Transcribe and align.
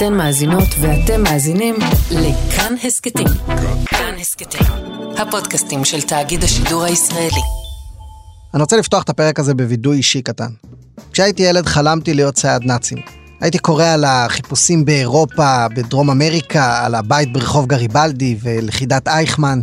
אתן 0.00 0.14
מאזינות 0.14 0.68
ואתם 0.80 1.22
מאזינים 1.22 1.74
לכאן 2.10 2.74
הסכתים. 2.84 3.26
כאן 3.86 4.14
הסכתים, 4.20 4.66
הפודקאסטים 5.18 5.84
של 5.84 6.02
תאגיד 6.02 6.44
השידור 6.44 6.84
הישראלי. 6.84 7.40
אני 8.54 8.62
רוצה 8.62 8.76
לפתוח 8.76 9.02
את 9.02 9.08
הפרק 9.08 9.38
הזה 9.38 9.54
בווידוי 9.54 9.96
אישי 9.96 10.22
קטן. 10.22 10.48
כשהייתי 11.12 11.42
ילד 11.42 11.66
חלמתי 11.66 12.14
להיות 12.14 12.34
צייד 12.34 12.62
נאצים. 12.64 12.98
הייתי 13.40 13.58
קורא 13.58 13.84
על 13.84 14.04
החיפושים 14.04 14.84
באירופה, 14.84 15.68
בדרום 15.68 16.10
אמריקה, 16.10 16.84
על 16.84 16.94
הבית 16.94 17.32
ברחוב 17.32 17.66
גריבלדי 17.66 18.36
ולכידת 18.42 19.08
אייכמן. 19.08 19.60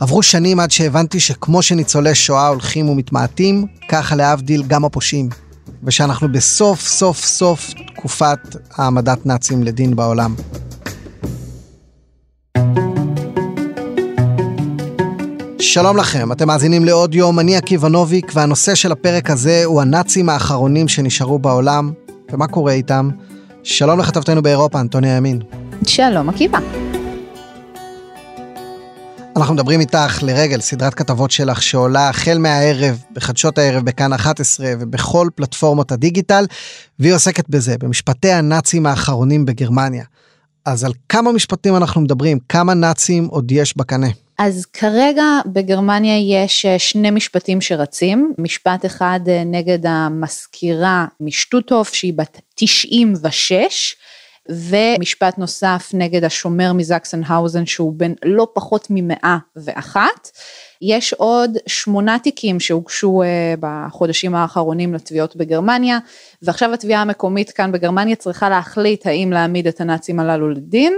עברו 0.00 0.22
שנים 0.22 0.60
עד 0.60 0.70
שהבנתי 0.70 1.20
שכמו 1.20 1.62
שניצולי 1.62 2.14
שואה 2.14 2.48
הולכים 2.48 2.88
ומתמעטים, 2.88 3.66
ככה 3.88 4.16
להבדיל 4.16 4.62
גם 4.62 4.84
הפושעים. 4.84 5.45
ושאנחנו 5.84 6.32
בסוף 6.32 6.80
סוף 6.80 7.24
סוף 7.24 7.70
תקופת 7.96 8.38
העמדת 8.76 9.26
נאצים 9.26 9.62
לדין 9.62 9.96
בעולם. 9.96 10.34
שלום 15.60 15.96
לכם, 15.96 16.32
אתם 16.32 16.46
מאזינים 16.46 16.84
לעוד 16.84 17.14
יום, 17.14 17.40
אני 17.40 17.56
עקיבא 17.56 17.88
נוביק, 17.88 18.32
והנושא 18.34 18.74
של 18.74 18.92
הפרק 18.92 19.30
הזה 19.30 19.62
הוא 19.64 19.80
הנאצים 19.80 20.28
האחרונים 20.28 20.88
שנשארו 20.88 21.38
בעולם, 21.38 21.92
ומה 22.32 22.46
קורה 22.46 22.72
איתם. 22.72 23.10
שלום 23.62 23.98
לכתבתנו 23.98 24.42
באירופה, 24.42 24.80
אנטוניה 24.80 25.16
ימין. 25.16 25.40
שלום 25.86 26.28
עקיבא. 26.28 26.58
אנחנו 29.36 29.54
מדברים 29.54 29.80
איתך 29.80 30.22
לרגל 30.22 30.60
סדרת 30.60 30.94
כתבות 30.94 31.30
שלך 31.30 31.62
שעולה 31.62 32.08
החל 32.08 32.38
מהערב, 32.38 33.02
בחדשות 33.12 33.58
הערב, 33.58 33.84
בכאן 33.84 34.12
11 34.12 34.66
ובכל 34.80 35.28
פלטפורמות 35.34 35.92
הדיגיטל, 35.92 36.44
והיא 36.98 37.14
עוסקת 37.14 37.48
בזה, 37.48 37.78
במשפטי 37.78 38.32
הנאצים 38.32 38.86
האחרונים 38.86 39.44
בגרמניה. 39.44 40.04
אז 40.64 40.84
על 40.84 40.92
כמה 41.08 41.32
משפטים 41.32 41.76
אנחנו 41.76 42.00
מדברים? 42.00 42.38
כמה 42.48 42.74
נאצים 42.74 43.26
עוד 43.26 43.52
יש 43.52 43.76
בקנה? 43.76 44.06
אז 44.38 44.66
כרגע 44.72 45.24
בגרמניה 45.46 46.44
יש 46.44 46.66
אה, 46.66 46.78
שני 46.78 47.10
משפטים 47.10 47.60
שרצים, 47.60 48.32
משפט 48.38 48.86
אחד 48.86 49.20
אה, 49.28 49.42
נגד 49.44 49.86
המזכירה 49.86 51.06
משטוטוף 51.20 51.94
שהיא 51.94 52.14
בת 52.16 52.40
96, 52.54 53.96
ומשפט 54.48 55.38
נוסף 55.38 55.90
נגד 55.94 56.24
השומר 56.24 56.72
מזקסנהאוזן 56.72 57.66
שהוא 57.66 57.92
בן 57.96 58.12
לא 58.24 58.48
פחות 58.54 58.86
ממאה 58.90 59.36
ואחת. 59.56 60.30
יש 60.82 61.12
עוד 61.12 61.50
שמונה 61.66 62.18
תיקים 62.18 62.60
שהוגשו 62.60 63.22
אה, 63.22 63.54
בחודשים 63.60 64.34
האחרונים 64.34 64.94
לתביעות 64.94 65.36
בגרמניה, 65.36 65.98
ועכשיו 66.42 66.74
התביעה 66.74 67.02
המקומית 67.02 67.50
כאן 67.50 67.72
בגרמניה 67.72 68.16
צריכה 68.16 68.48
להחליט 68.48 69.06
האם 69.06 69.32
להעמיד 69.32 69.66
את 69.66 69.80
הנאצים 69.80 70.20
הללו 70.20 70.50
לדין. 70.50 70.92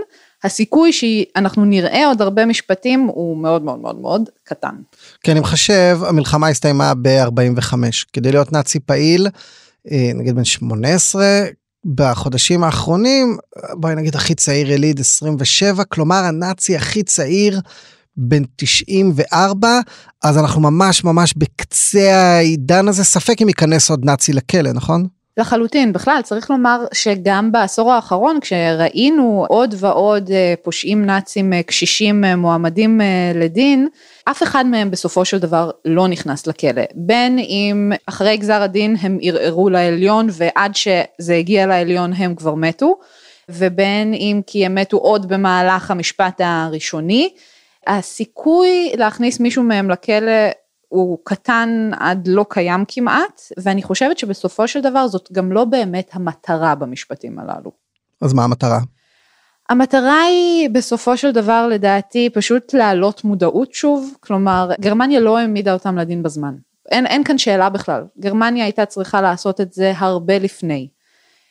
הסיכוי 0.44 0.92
שאנחנו 0.92 1.64
נראה 1.64 2.06
עוד 2.06 2.22
הרבה 2.22 2.46
משפטים 2.46 3.00
הוא 3.00 3.36
מאוד 3.36 3.62
מאוד 3.62 3.80
מאוד 3.80 4.00
מאוד 4.00 4.28
קטן. 4.44 4.74
כי 5.22 5.32
אני 5.32 5.40
מחשב, 5.40 5.98
המלחמה 6.08 6.48
הסתיימה 6.48 6.92
ב-45. 7.02 7.74
כדי 8.12 8.32
להיות 8.32 8.52
נאצי 8.52 8.80
פעיל, 8.80 9.26
אה, 9.90 10.10
נגיד 10.14 10.36
בן 10.36 10.44
18, 10.44 11.24
בחודשים 11.94 12.64
האחרונים, 12.64 13.36
בואי 13.72 13.94
נגיד 13.94 14.16
הכי 14.16 14.34
צעיר 14.34 14.72
יליד 14.72 15.00
27, 15.00 15.84
כלומר 15.84 16.24
הנאצי 16.24 16.76
הכי 16.76 17.02
צעיר 17.02 17.60
בן 18.16 18.42
94, 18.56 19.80
אז 20.24 20.38
אנחנו 20.38 20.60
ממש 20.60 21.04
ממש 21.04 21.34
בקצה 21.36 22.16
העידן 22.16 22.88
הזה, 22.88 23.04
ספק 23.04 23.42
אם 23.42 23.48
ייכנס 23.48 23.90
עוד 23.90 24.04
נאצי 24.04 24.32
לכלא, 24.32 24.72
נכון? 24.72 25.06
לחלוטין, 25.38 25.92
בכלל 25.92 26.20
צריך 26.24 26.50
לומר 26.50 26.84
שגם 26.92 27.52
בעשור 27.52 27.92
האחרון 27.92 28.40
כשראינו 28.40 29.46
עוד 29.48 29.74
ועוד 29.78 30.30
אה, 30.30 30.54
פושעים 30.62 31.06
נאצים 31.06 31.52
אה, 31.52 31.62
קשישים 31.62 32.24
אה, 32.24 32.36
מועמדים 32.36 33.00
לדין, 33.34 33.88
אף 34.24 34.42
אחד 34.42 34.66
מהם 34.66 34.90
בסופו 34.90 35.24
של 35.24 35.38
דבר 35.38 35.70
לא 35.84 36.08
נכנס 36.08 36.46
לכלא. 36.46 36.82
בין 36.94 37.38
אם 37.38 37.92
אחרי 38.06 38.36
גזר 38.36 38.62
הדין 38.62 38.96
הם 39.00 39.18
ערערו 39.22 39.70
לעליון 39.70 40.26
ועד 40.32 40.74
שזה 40.74 41.34
הגיע 41.34 41.66
לעליון 41.66 42.12
הם 42.12 42.34
כבר 42.34 42.54
מתו, 42.54 42.98
ובין 43.48 44.14
אם 44.14 44.40
כי 44.46 44.66
הם 44.66 44.74
מתו 44.74 44.96
עוד 44.96 45.28
במהלך 45.28 45.90
המשפט 45.90 46.40
הראשוני. 46.44 47.30
הסיכוי 47.86 48.92
להכניס 48.96 49.40
מישהו 49.40 49.62
מהם 49.62 49.90
לכלא 49.90 50.32
הוא 50.88 51.18
קטן 51.24 51.90
עד 51.98 52.28
לא 52.28 52.46
קיים 52.48 52.84
כמעט, 52.88 53.40
ואני 53.56 53.82
חושבת 53.82 54.18
שבסופו 54.18 54.68
של 54.68 54.80
דבר 54.80 55.08
זאת 55.08 55.28
גם 55.32 55.52
לא 55.52 55.64
באמת 55.64 56.10
המטרה 56.12 56.74
במשפטים 56.74 57.38
הללו. 57.38 57.70
אז 58.22 58.32
מה 58.32 58.44
המטרה? 58.44 58.80
המטרה 59.68 60.22
היא 60.22 60.70
בסופו 60.70 61.16
של 61.16 61.32
דבר 61.32 61.66
לדעתי 61.66 62.30
פשוט 62.34 62.74
להעלות 62.74 63.24
מודעות 63.24 63.72
שוב, 63.74 64.14
כלומר 64.20 64.70
גרמניה 64.80 65.20
לא 65.20 65.38
העמידה 65.38 65.72
אותם 65.72 65.98
לדין 65.98 66.22
בזמן. 66.22 66.54
אין, 66.90 67.06
אין 67.06 67.24
כאן 67.24 67.38
שאלה 67.38 67.68
בכלל, 67.68 68.04
גרמניה 68.18 68.64
הייתה 68.64 68.86
צריכה 68.86 69.20
לעשות 69.20 69.60
את 69.60 69.72
זה 69.72 69.92
הרבה 69.96 70.38
לפני. 70.38 70.88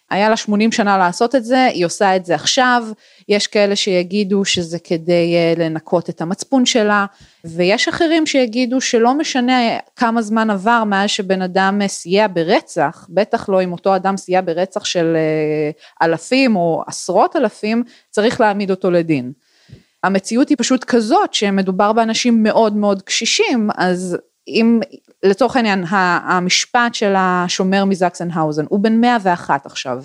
היה 0.09 0.29
לה 0.29 0.37
80 0.37 0.71
שנה 0.71 0.97
לעשות 0.97 1.35
את 1.35 1.45
זה, 1.45 1.65
היא 1.65 1.85
עושה 1.85 2.15
את 2.15 2.25
זה 2.25 2.35
עכשיו, 2.35 2.87
יש 3.29 3.47
כאלה 3.47 3.75
שיגידו 3.75 4.45
שזה 4.45 4.79
כדי 4.79 5.35
אה, 5.35 5.53
לנקות 5.57 6.09
את 6.09 6.21
המצפון 6.21 6.65
שלה, 6.65 7.05
ויש 7.45 7.87
אחרים 7.87 8.25
שיגידו 8.25 8.81
שלא 8.81 9.13
משנה 9.13 9.59
כמה 9.95 10.21
זמן 10.21 10.49
עבר 10.49 10.83
מאז 10.83 11.09
שבן 11.09 11.41
אדם 11.41 11.87
סייע 11.87 12.27
ברצח, 12.33 13.07
בטח 13.09 13.49
לא 13.49 13.63
אם 13.63 13.71
אותו 13.71 13.95
אדם 13.95 14.17
סייע 14.17 14.41
ברצח 14.41 14.85
של 14.85 15.15
אה, 15.15 16.07
אלפים 16.07 16.55
או 16.55 16.83
עשרות 16.87 17.35
אלפים, 17.35 17.83
צריך 18.09 18.41
להעמיד 18.41 18.71
אותו 18.71 18.91
לדין. 18.91 19.31
המציאות 20.03 20.49
היא 20.49 20.57
פשוט 20.59 20.83
כזאת 20.83 21.33
שמדובר 21.33 21.93
באנשים 21.93 22.43
מאוד 22.43 22.75
מאוד 22.75 23.01
קשישים, 23.01 23.69
אז 23.77 24.17
אם 24.47 24.79
לצורך 25.23 25.55
העניין 25.55 25.83
המשפט 25.89 26.93
של 26.93 27.13
השומר 27.17 27.85
מזקסנהאוזן 27.85 28.65
הוא 28.69 28.79
בן 28.79 29.01
101 29.01 29.65
עכשיו. 29.65 30.03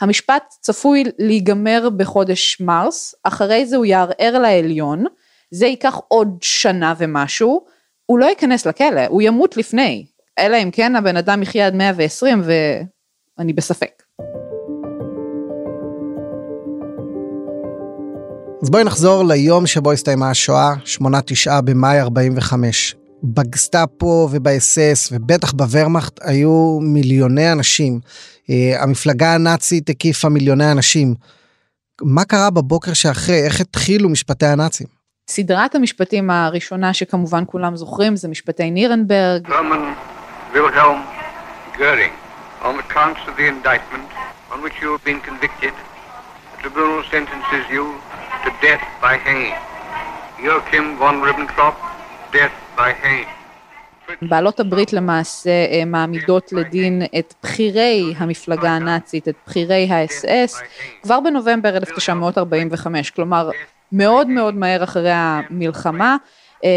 המשפט 0.00 0.54
צפוי 0.60 1.04
להיגמר 1.18 1.88
בחודש 1.96 2.60
מרס, 2.60 3.14
אחרי 3.24 3.66
זה 3.66 3.76
הוא 3.76 3.84
יערער 3.84 4.38
לעליון, 4.38 5.04
זה 5.50 5.66
ייקח 5.66 6.00
עוד 6.08 6.38
שנה 6.42 6.94
ומשהו, 6.98 7.64
הוא 8.06 8.18
לא 8.18 8.26
ייכנס 8.26 8.66
לכלא, 8.66 9.06
הוא 9.08 9.22
ימות 9.22 9.56
לפני, 9.56 10.06
אלא 10.38 10.56
אם 10.62 10.70
כן 10.70 10.96
הבן 10.96 11.16
אדם 11.16 11.42
יחיה 11.42 11.66
עד 11.66 11.74
120 11.74 12.42
ואני 13.38 13.52
בספק. 13.52 14.02
אז 18.62 18.70
בואי 18.70 18.84
נחזור 18.84 19.24
ליום 19.24 19.66
שבו 19.66 19.92
הסתיימה 19.92 20.30
השואה, 20.30 20.72
8-9 20.98 21.60
במאי 21.64 22.00
45. 22.00 22.99
בגסטאפו 23.24 24.28
ובאס-אס 24.30 25.12
ובטח 25.12 25.52
בוורמאכט 25.52 26.20
היו 26.22 26.78
מיליוני 26.82 27.52
אנשים. 27.52 28.00
אה, 28.50 28.82
המפלגה 28.82 29.34
הנאצית 29.34 29.88
הקיפה 29.88 30.28
מיליוני 30.28 30.72
אנשים. 30.72 31.14
מה 32.02 32.24
קרה 32.24 32.50
בבוקר 32.50 32.92
שאחרי? 32.92 33.42
איך 33.44 33.60
התחילו 33.60 34.08
משפטי 34.08 34.46
הנאצים? 34.46 34.86
סדרת 35.28 35.74
המשפטים 35.74 36.30
הראשונה 36.30 36.94
שכמובן 36.94 37.44
כולם 37.46 37.76
זוכרים 37.76 38.16
זה 38.16 38.28
משפטי 38.28 38.70
נירנברג. 38.70 39.48
on 42.62 42.76
the 42.76 42.82
counts 42.82 43.20
of 43.26 43.36
the 43.36 43.46
indictment 43.46 44.08
on 44.52 44.60
which 44.62 44.80
you 44.82 44.92
have 44.92 45.04
been 45.04 45.20
convicted, 45.20 45.72
the 46.52 46.58
tribunal 46.62 47.02
sentences 47.04 47.64
you 47.70 47.84
to 48.44 48.50
death 48.60 48.84
by 49.00 49.16
hanging. 49.16 49.56
Joachim 50.44 50.98
von 50.98 51.22
Ribbentrop, 51.22 51.76
death 52.32 52.52
בעלות 54.22 54.60
הברית 54.60 54.92
למעשה 54.92 55.50
אה, 55.50 55.84
מעמידות 55.86 56.52
לדין 56.52 57.02
את 57.18 57.34
בכירי 57.42 58.14
המפלגה 58.16 58.70
הנאצית, 58.70 59.28
את 59.28 59.34
בכירי 59.46 59.86
האס-אס, 59.90 60.60
כבר 61.02 61.20
בנובמבר 61.20 61.76
1945, 61.76 63.10
כלומר 63.10 63.50
מאוד 63.92 64.28
מאוד 64.28 64.54
מהר 64.54 64.84
אחרי 64.84 65.12
המלחמה. 65.12 66.16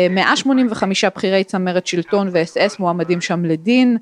185 0.10 1.06
בכירי 1.06 1.44
צמרת 1.44 1.88
שלטון 1.88 2.30
ואס-אס 2.32 2.80
מועמדים 2.80 3.22
שם 3.22 3.46
לדין, 3.46 3.98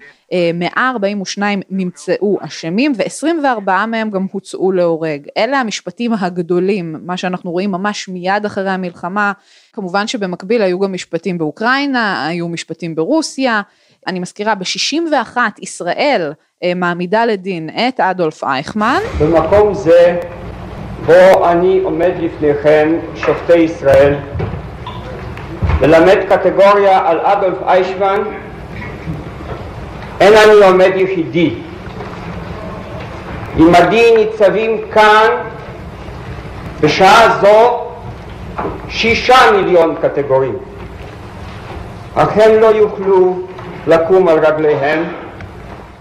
142 0.54 1.62
נמצאו 1.70 2.38
אשמים 2.42 2.94
ו-24 2.98 3.72
מהם 3.88 4.10
גם 4.10 4.28
הוצאו 4.32 4.72
להורג. 4.72 5.28
אלה 5.38 5.60
המשפטים 5.60 6.14
הגדולים, 6.14 6.96
מה 7.06 7.18
שאנחנו 7.18 7.52
רואים 7.52 7.72
ממש 7.72 8.10
מיד 8.10 8.46
אחרי 8.46 8.70
המלחמה, 8.70 9.32
כמובן 9.74 10.08
שבמקביל 10.08 10.62
היו 10.62 10.80
גם 10.80 10.94
משפטים 10.94 11.38
באוקראינה, 11.38 12.28
היו 12.28 12.48
משפטים 12.48 12.96
ברוסיה, 12.96 13.62
אני 14.08 14.20
מזכירה 14.20 14.56
ב-61 14.56 15.38
ישראל 15.62 16.34
אה, 16.64 16.74
מעמידה 16.76 17.26
לדין 17.26 17.70
את 17.70 18.00
אדולף 18.00 18.44
אייכמן. 18.44 19.00
במקום 19.20 19.74
זה 19.74 20.20
בו 21.06 21.50
אני 21.50 21.80
עומד 21.80 22.12
לפניכם 22.20 23.00
שופטי 23.16 23.58
ישראל 23.58 24.16
ללמד 25.82 26.18
קטגוריה 26.30 27.00
על 27.06 27.20
אדולף 27.24 27.58
איישמן, 27.68 28.22
אין 30.20 30.34
אני 30.34 30.66
עומד 30.66 30.92
יחידי. 30.96 31.54
עמדי 33.58 34.14
ניצבים 34.18 34.82
כאן 34.94 35.28
בשעה 36.82 37.38
זו 37.42 37.80
שישה 38.90 39.38
מיליון 39.52 39.96
קטגורים, 40.02 40.56
אך 42.16 42.30
הם 42.38 42.60
לא 42.60 42.68
יוכלו 42.68 43.42
לקום 43.88 44.28
על 44.28 44.46
רגליהם 44.46 45.04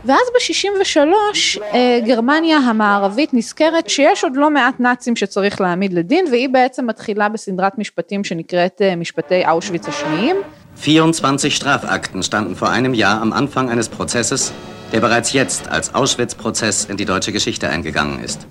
ואז 0.04 0.20
ב-63 0.34 1.62
אה, 1.62 2.00
גרמניה 2.06 2.56
המערבית 2.56 3.34
נזכרת 3.34 3.88
שיש 3.90 4.24
עוד 4.24 4.36
לא 4.36 4.50
מעט 4.50 4.80
נאצים 4.80 5.16
שצריך 5.16 5.60
להעמיד 5.60 5.92
לדין 5.92 6.24
והיא 6.30 6.48
בעצם 6.48 6.86
מתחילה 6.86 7.28
בסדרת 7.28 7.78
משפטים 7.78 8.24
שנקראת 8.24 8.82
אה, 8.82 8.96
משפטי 8.96 9.42
אושוויץ 9.48 9.88
השניים. 9.88 10.36
24 10.76 11.50
Strafakten 11.50 12.22
standen 12.22 12.54
vor 12.54 12.70
einem 12.70 12.94
Jahr 12.94 13.20
am 13.20 13.32
Anfang 13.32 13.68
eines 13.68 13.88
Prozesses, 13.88 14.52
der 14.92 15.00
bereits 15.00 15.32
jetzt 15.34 15.68
als 15.68 15.94
Auschwitz-Prozess 15.94 16.86
in 16.90 16.96
die 16.96 17.04
deutsche 17.04 17.32
Geschichte 17.32 17.68
eingegangen 17.68 18.24
ist. 18.24 18.46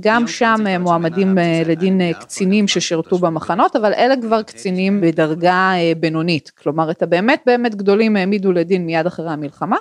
גם 0.00 0.26
שם 0.26 0.64
אה, 0.66 0.78
מועמדים 0.78 1.38
לדין 1.66 2.00
קצינים 2.20 2.68
ששירתו 2.68 3.18
במחנות, 3.18 3.76
אבל 3.76 3.92
אלה 3.92 4.14
כבר 4.22 4.42
קצינים 4.42 5.00
בדרגה 5.00 5.72
בינונית. 6.00 6.50
כלומר, 6.62 6.90
את 6.90 7.02
הבאמת 7.02 7.42
באמת 7.46 7.74
גדולים 7.74 8.16
העמידו 8.16 8.52
לדין 8.52 8.86
מיד 8.86 9.06
אחרי 9.06 9.30
המלחמה. 9.30 9.76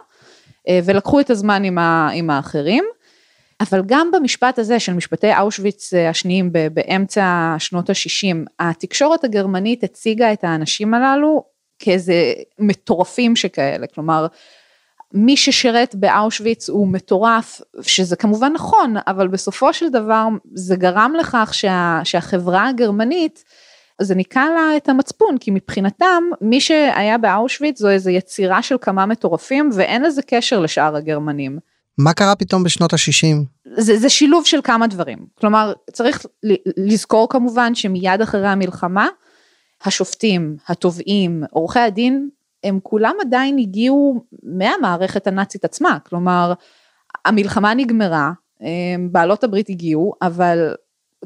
אה, 0.68 0.80
ולקחו 0.86 1.20
את 1.20 1.30
הזמן 1.30 1.64
עם, 1.64 1.78
ה, 1.78 2.10
עם 2.14 2.30
האחרים. 2.30 2.84
אבל 3.62 3.82
גם 3.86 4.12
במשפט 4.12 4.60
הזה 4.60 4.80
של 4.80 4.94
משפטי 4.94 5.38
אושוויץ 5.40 5.94
אה, 5.94 6.10
השניים 6.10 6.50
באמצע 6.74 7.56
שנות 7.60 7.90
ה-60, 7.90 8.36
התקשורת 8.60 9.24
הגרמנית 9.24 9.84
הציגה 9.84 10.34
את 10.34 10.44
האנשים 10.44 10.94
הללו 10.94 11.44
כאיזה 11.80 12.34
מטורפים 12.60 13.36
שכאלה, 13.36 13.88
כלומר, 13.88 14.28
מי 15.14 15.38
ששירת 15.38 15.96
באושוויץ 15.96 16.70
הוא 16.70 16.88
מטורף, 16.88 17.62
שזה 17.82 18.16
כמובן 18.16 18.54
נכון, 18.54 18.96
אבל 19.08 19.28
בסופו 19.28 19.74
של 19.74 19.90
דבר 19.90 20.28
זה 20.54 20.76
גרם 20.76 21.14
לכך 21.20 21.50
שה, 21.54 22.00
שהחברה 22.04 22.68
הגרמנית 22.68 23.44
זה 24.02 24.16
ניקה 24.16 24.46
לה 24.50 24.78
את 24.78 24.90
המצפון, 24.90 25.38
כי 25.38 25.52
מבחינתם 25.52 26.24
מי 26.42 26.62
שהיה 26.62 27.18
באושוויץ 27.18 27.80
זו 27.80 27.90
איזו 27.90 28.10
יצירה 28.10 28.62
של 28.62 28.76
כמה 28.82 29.06
מטורפים 29.06 29.70
ואין 29.74 30.04
לזה 30.04 30.22
קשר 30.22 30.60
לשאר 30.60 30.96
הגרמנים. 30.96 31.60
מה 31.98 32.14
קרה 32.14 32.36
פתאום 32.36 32.64
בשנות 32.64 32.94
ה-60? 32.94 33.38
זה, 33.78 33.98
זה 33.98 34.10
שילוב 34.10 34.46
של 34.46 34.60
כמה 34.64 34.88
דברים. 34.88 35.26
כלומר, 35.40 35.74
צריך 35.94 36.26
לזכור 36.78 37.30
כמובן 37.30 37.76
שמיד 37.76 38.22
אחרי 38.22 38.48
המלחמה, 38.48 39.08
השופטים, 39.84 40.58
התובעים, 40.68 41.44
עורכי 41.52 41.80
הדין, 41.80 42.30
הם 42.64 42.80
כולם 42.84 43.14
עדיין 43.22 43.58
הגיעו 43.58 44.26
מהמערכת 44.44 45.28
הנאצית 45.28 45.66
עצמה. 45.66 45.98
כלומר, 46.10 46.54
המלחמה 47.26 47.74
נגמרה, 47.74 48.32
בעלות 49.12 49.44
הברית 49.44 49.70
הגיעו, 49.70 50.14
אבל 50.22 50.74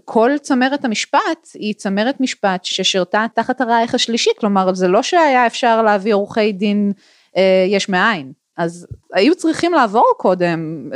כל 0.05 0.31
צמרת 0.41 0.85
המשפט 0.85 1.47
היא 1.53 1.73
צמרת 1.73 2.19
משפט 2.19 2.65
ששירתה 2.65 3.25
תחת 3.35 3.61
הרייך 3.61 3.95
השלישי, 3.95 4.29
כלומר 4.39 4.73
זה 4.73 4.87
לא 4.87 5.03
שהיה 5.03 5.47
אפשר 5.47 5.81
להביא 5.81 6.13
עורכי 6.13 6.51
דין 6.51 6.91
אה, 7.37 7.65
יש 7.67 7.89
מאין, 7.89 8.31
אז 8.57 8.87
היו 9.13 9.35
צריכים 9.35 9.73
לעבור 9.73 10.13
קודם 10.17 10.89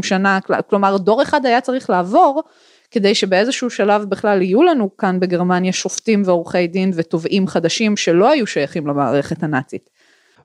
30-20 0.00 0.02
שנה, 0.02 0.38
כלומר 0.70 0.96
דור 0.96 1.22
אחד 1.22 1.46
היה 1.46 1.60
צריך 1.60 1.90
לעבור 1.90 2.42
כדי 2.90 3.14
שבאיזשהו 3.14 3.70
שלב 3.70 4.04
בכלל 4.04 4.42
יהיו 4.42 4.62
לנו 4.62 4.96
כאן 4.96 5.20
בגרמניה 5.20 5.72
שופטים 5.72 6.22
ועורכי 6.26 6.66
דין 6.66 6.90
ותובעים 6.94 7.46
חדשים 7.46 7.96
שלא 7.96 8.30
היו 8.30 8.46
שייכים 8.46 8.86
למערכת 8.86 9.42
הנאצית. 9.42 9.90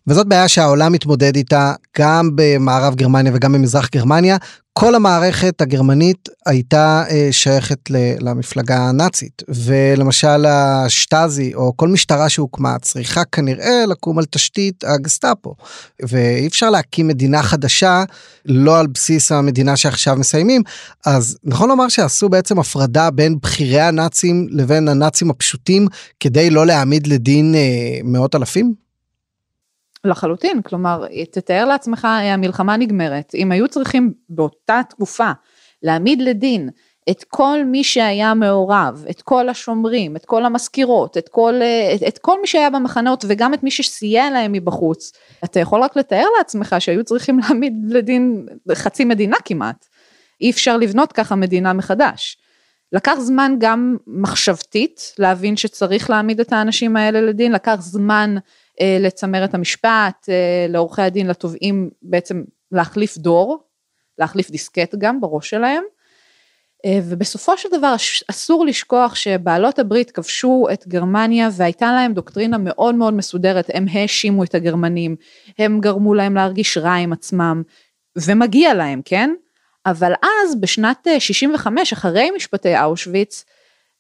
וזאת 0.07 0.27
בעיה 0.27 0.48
שהעולם 0.48 0.92
מתמודד 0.92 1.36
איתה 1.36 1.74
גם 1.98 2.30
במערב 2.36 2.95
גרמניה 2.95 3.31
וגם 3.36 3.53
במזרח 3.53 3.89
גרמניה. 3.92 4.38
כל 4.74 4.95
המערכת 4.95 5.62
הגרמנית 5.62 6.30
הייתה 6.45 7.03
אה, 7.09 7.27
שייכת 7.31 7.80
למפלגה 8.19 8.77
הנאצית 8.77 9.44
ולמשל 9.50 10.45
השטאזי 10.45 11.53
או 11.53 11.74
כל 11.75 11.88
משטרה 11.88 12.30
שהוקמה 12.30 12.80
צריכה 12.81 13.25
כנראה 13.25 13.86
לקום 13.88 14.19
על 14.19 14.25
תשתית 14.25 14.83
הגסטאפו 14.83 15.56
ואי 16.01 16.47
אפשר 16.47 16.69
להקים 16.69 17.07
מדינה 17.07 17.44
חדשה 17.44 18.04
לא 18.45 18.80
על 18.80 18.88
בסיס 18.88 19.31
המדינה 19.31 19.77
שעכשיו 19.77 20.15
מסיימים 20.15 20.62
אז 21.06 21.38
נכון 21.44 21.69
לומר 21.69 21.88
שעשו 21.88 22.30
בעצם 22.30 22.59
הפרדה 22.59 23.12
בין 23.12 23.39
בכירי 23.44 23.81
הנאצים 23.81 24.47
לבין 24.50 24.88
הנאצים 24.88 25.30
הפשוטים 25.30 25.88
כדי 26.19 26.50
לא 26.50 26.65
להעמיד 26.65 27.07
לדין 27.07 27.56
אה, 27.56 28.00
מאות 28.04 28.36
אלפים? 28.36 28.91
לחלוטין, 30.06 30.62
כלומר, 30.62 31.06
תתאר 31.31 31.65
לעצמך, 31.65 32.06
המלחמה 32.06 32.77
נגמרת, 32.77 33.36
אם 33.36 33.51
היו 33.51 33.68
צריכים 33.68 34.13
באותה 34.30 34.81
תקופה 34.89 35.31
להעמיד 35.83 36.21
לדין 36.21 36.69
את 37.09 37.24
כל 37.24 37.63
מי 37.65 37.83
שהיה 37.83 38.33
מעורב, 38.33 39.06
את 39.09 39.21
כל 39.21 39.50
השומרים, 39.50 40.15
את 40.15 40.25
כל 40.25 40.45
המזכירות, 40.45 41.18
את 41.18 41.30
כל, 41.30 41.53
את, 41.95 42.03
את 42.07 42.18
כל 42.18 42.42
מי 42.42 42.48
שהיה 42.48 42.69
במחנות 42.69 43.25
וגם 43.27 43.53
את 43.53 43.63
מי 43.63 43.71
שסייע 43.71 44.30
להם 44.30 44.51
מבחוץ, 44.51 45.12
אתה 45.44 45.59
יכול 45.59 45.83
רק 45.83 45.95
לתאר 45.95 46.25
לעצמך 46.38 46.75
שהיו 46.80 47.04
צריכים 47.04 47.39
להעמיד 47.39 47.74
לדין 47.89 48.45
חצי 48.74 49.06
מדינה 49.06 49.38
כמעט. 49.45 49.86
אי 50.42 50.51
אפשר 50.51 50.77
לבנות 50.77 51.12
ככה 51.12 51.36
מדינה 51.36 51.74
מחדש. 51.74 52.38
לקח 52.92 53.15
זמן 53.19 53.56
גם 53.59 53.97
מחשבתית 54.07 55.13
להבין 55.19 55.57
שצריך 55.57 56.09
להעמיד 56.09 56.39
את 56.39 56.54
האנשים 56.54 56.97
האלה 56.97 57.21
לדין, 57.21 57.51
לקח 57.51 57.75
זמן 57.80 58.36
לצמרת 59.00 59.54
המשפט, 59.54 60.30
אה, 60.30 60.66
לעורכי 60.69 61.01
הדין, 61.01 61.28
לתובעים 61.28 61.89
בעצם 62.01 62.44
להחליף 62.72 63.18
דור, 63.18 63.63
להחליף 64.18 64.51
דיסקט 64.51 64.95
גם 64.98 65.22
בראש 65.22 65.50
שלהם. 65.50 65.83
אה, 66.86 67.00
ובסופו 67.04 67.57
של 67.57 67.69
דבר 67.78 67.95
אסור 68.31 68.66
לשכוח 68.66 69.16
שבעלות 69.16 69.80
הברית 69.80 70.12
כבשו 70.12 70.68
את 70.74 70.88
גרמניה 70.88 71.50
והייתה 71.51 71.92
להם 71.92 72.13
דוקטרינה 72.13 72.57
מאוד 72.57 72.95
מאוד 72.95 73.13
מסודרת, 73.13 73.66
הם 73.74 73.86
האשימו 73.92 74.44
את 74.44 74.56
הגרמנים, 74.56 75.16
הם 75.60 75.80
גרמו 75.80 76.13
להם 76.13 76.36
להרגיש 76.36 76.78
רע 76.78 76.94
עם 76.94 77.13
עצמם, 77.13 77.63
ומגיע 78.16 78.74
להם, 78.74 79.01
כן? 79.06 79.33
אבל 79.86 80.13
אז 80.24 80.62
בשנת 80.62 81.07
65, 81.19 81.94
אחרי 81.94 82.31
משפטי 82.36 82.80
אושוויץ, 82.83 83.45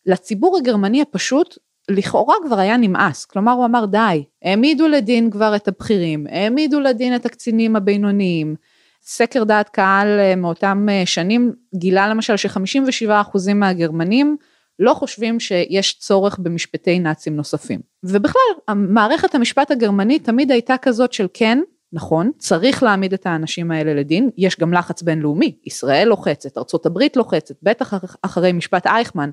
לציבור 0.05 0.57
הגרמני 0.57 1.01
הפשוט 1.01 1.57
לכאורה 1.89 2.35
כבר 2.45 2.59
היה 2.59 2.77
נמאס, 2.77 3.25
כלומר 3.25 3.51
הוא 3.51 3.65
אמר 3.65 3.85
די, 3.85 4.23
העמידו 4.43 4.87
לדין 4.87 5.31
כבר 5.31 5.55
את 5.55 5.67
הבכירים, 5.67 6.27
העמידו 6.29 6.79
לדין 6.79 7.15
את 7.15 7.25
הקצינים 7.25 7.75
הבינוניים, 7.75 8.55
סקר 9.03 9.43
דעת 9.43 9.69
קהל 9.69 10.19
אה, 10.19 10.35
מאותם 10.35 10.87
אה, 10.89 11.03
שנים 11.05 11.53
גילה 11.75 12.09
למשל 12.09 12.37
ש-57% 12.37 13.53
מהגרמנים 13.55 14.37
לא 14.79 14.93
חושבים 14.93 15.39
שיש 15.39 15.99
צורך 15.99 16.39
במשפטי 16.39 16.99
נאצים 16.99 17.35
נוספים. 17.35 17.79
ובכלל, 18.03 18.75
מערכת 18.75 19.35
המשפט 19.35 19.71
הגרמנית 19.71 20.25
תמיד 20.25 20.51
הייתה 20.51 20.77
כזאת 20.77 21.13
של 21.13 21.27
כן, 21.33 21.59
נכון, 21.93 22.31
צריך 22.37 22.83
להעמיד 22.83 23.13
את 23.13 23.25
האנשים 23.25 23.71
האלה 23.71 23.93
לדין, 23.93 24.29
יש 24.37 24.59
גם 24.59 24.73
לחץ 24.73 25.01
בינלאומי, 25.01 25.55
ישראל 25.65 26.07
לוחצת, 26.07 26.57
ארצות 26.57 26.85
הברית 26.85 27.17
לוחצת, 27.17 27.55
בטח 27.63 27.93
אחרי 28.21 28.51
משפט 28.51 28.87
אייכמן, 28.87 29.29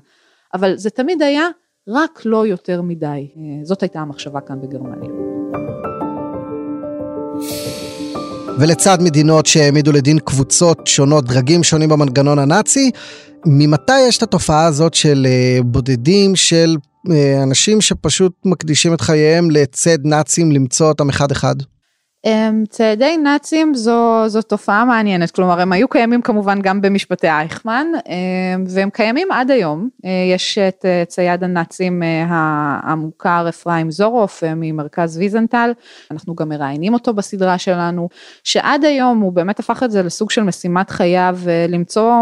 אבל 0.53 0.77
זה 0.77 0.89
תמיד 0.89 1.21
היה 1.21 1.47
רק 1.87 2.21
לא 2.25 2.47
יותר 2.47 2.81
מדי. 2.81 3.05
אה, 3.37 3.63
זאת 3.63 3.81
הייתה 3.81 3.99
המחשבה 3.99 4.41
כאן 4.41 4.61
בגרמניה. 4.61 5.09
ולצד 8.59 8.97
מדינות 9.01 9.45
שהעמידו 9.45 9.91
לדין 9.91 10.19
קבוצות 10.19 10.87
שונות, 10.87 11.25
דרגים 11.25 11.63
שונים 11.63 11.89
במנגנון 11.89 12.39
הנאצי, 12.39 12.91
ממתי 13.45 13.99
יש 14.07 14.17
את 14.17 14.23
התופעה 14.23 14.65
הזאת 14.65 14.93
של 14.93 15.27
אה, 15.29 15.59
בודדים, 15.63 16.35
של 16.35 16.75
אה, 17.11 17.43
אנשים 17.43 17.81
שפשוט 17.81 18.33
מקדישים 18.45 18.93
את 18.93 19.01
חייהם 19.01 19.51
לצד 19.51 19.97
נאצים 20.03 20.51
למצוא 20.51 20.87
אותם 20.87 21.09
אחד-אחד? 21.09 21.55
אמ, 22.25 22.63
צעדי 22.69 23.17
נאצים 23.17 23.75
זו, 23.75 24.23
זו 24.27 24.41
תופעה 24.41 24.85
מעניינת, 24.85 25.31
כלומר 25.31 25.61
הם 25.61 25.71
היו 25.71 25.87
קיימים 25.87 26.21
כמובן 26.21 26.61
גם 26.61 26.81
במשפטי 26.81 27.27
אייכמן 27.29 27.87
אמ, 28.07 28.63
והם 28.67 28.89
קיימים 28.89 29.31
עד 29.31 29.51
היום, 29.51 29.89
אה, 30.05 30.09
יש 30.33 30.57
את 30.57 30.85
אה, 30.85 31.03
צייד 31.07 31.43
הנאצים 31.43 32.03
אה, 32.03 32.25
המוכר 32.83 33.45
אפרים 33.49 33.91
זורוף 33.91 34.43
ממרכז 34.55 35.17
ויזנטל, 35.17 35.71
אנחנו 36.11 36.35
גם 36.35 36.49
מראיינים 36.49 36.93
אותו 36.93 37.13
בסדרה 37.13 37.57
שלנו, 37.57 38.09
שעד 38.43 38.85
היום 38.85 39.19
הוא 39.19 39.33
באמת 39.33 39.59
הפך 39.59 39.83
את 39.83 39.91
זה 39.91 40.03
לסוג 40.03 40.31
של 40.31 40.43
משימת 40.43 40.89
חייו 40.89 41.37
למצוא 41.69 42.13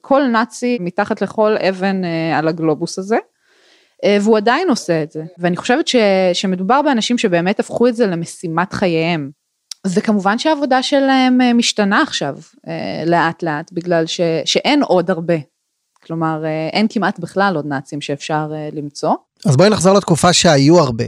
כל 0.00 0.22
נאצי 0.22 0.78
מתחת 0.80 1.22
לכל 1.22 1.56
אבן 1.68 2.02
על 2.34 2.48
הגלובוס 2.48 2.98
הזה. 2.98 3.16
אה, 4.04 4.16
והוא 4.22 4.36
עדיין 4.36 4.68
עושה 4.70 5.02
את 5.02 5.12
זה, 5.12 5.22
ואני 5.38 5.56
חושבת 5.56 5.88
ש, 5.88 5.96
שמדובר 6.32 6.82
באנשים 6.82 7.18
שבאמת 7.18 7.60
הפכו 7.60 7.88
את 7.88 7.96
זה 7.96 8.06
למשימת 8.06 8.72
חייהם. 8.72 9.30
וכמובן 9.86 10.38
שהעבודה 10.38 10.82
שלהם 10.82 11.40
אה, 11.40 11.52
משתנה 11.52 12.02
עכשיו 12.02 12.34
אה, 12.68 13.04
לאט 13.06 13.42
לאט 13.42 13.72
בגלל 13.72 14.06
ש, 14.06 14.20
שאין 14.44 14.82
עוד 14.82 15.10
הרבה. 15.10 15.34
כלומר 16.06 16.44
אין 16.72 16.86
כמעט 16.90 17.18
בכלל 17.18 17.56
עוד 17.56 17.66
נאצים 17.66 18.00
שאפשר 18.00 18.52
למצוא. 18.72 19.14
אז 19.46 19.56
בואי 19.56 19.70
נחזור 19.70 19.96
לתקופה 19.96 20.32
שהיו 20.32 20.78
הרבה. 20.78 21.04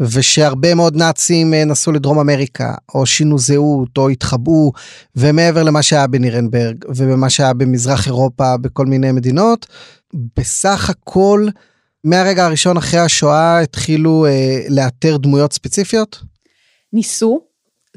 ושהרבה 0.00 0.74
מאוד 0.74 0.96
נאצים 0.96 1.54
נסעו 1.54 1.92
לדרום 1.92 2.18
אמריקה, 2.18 2.74
או 2.94 3.06
שינו 3.06 3.38
זהות, 3.38 3.98
או 3.98 4.08
התחבאו, 4.08 4.72
ומעבר 5.16 5.62
למה 5.62 5.82
שהיה 5.82 6.06
בנירנברג, 6.06 6.84
ובמה 6.88 7.30
שהיה 7.30 7.52
במזרח 7.52 8.06
אירופה, 8.06 8.56
בכל 8.56 8.86
מיני 8.86 9.12
מדינות, 9.12 9.66
בסך 10.36 10.90
הכל, 10.90 11.46
מהרגע 12.06 12.44
הראשון 12.44 12.76
אחרי 12.76 13.00
השואה 13.00 13.60
התחילו 13.60 14.26
אה, 14.26 14.58
לאתר 14.68 15.16
דמויות 15.16 15.52
ספציפיות? 15.52 16.22
ניסו, 16.92 17.40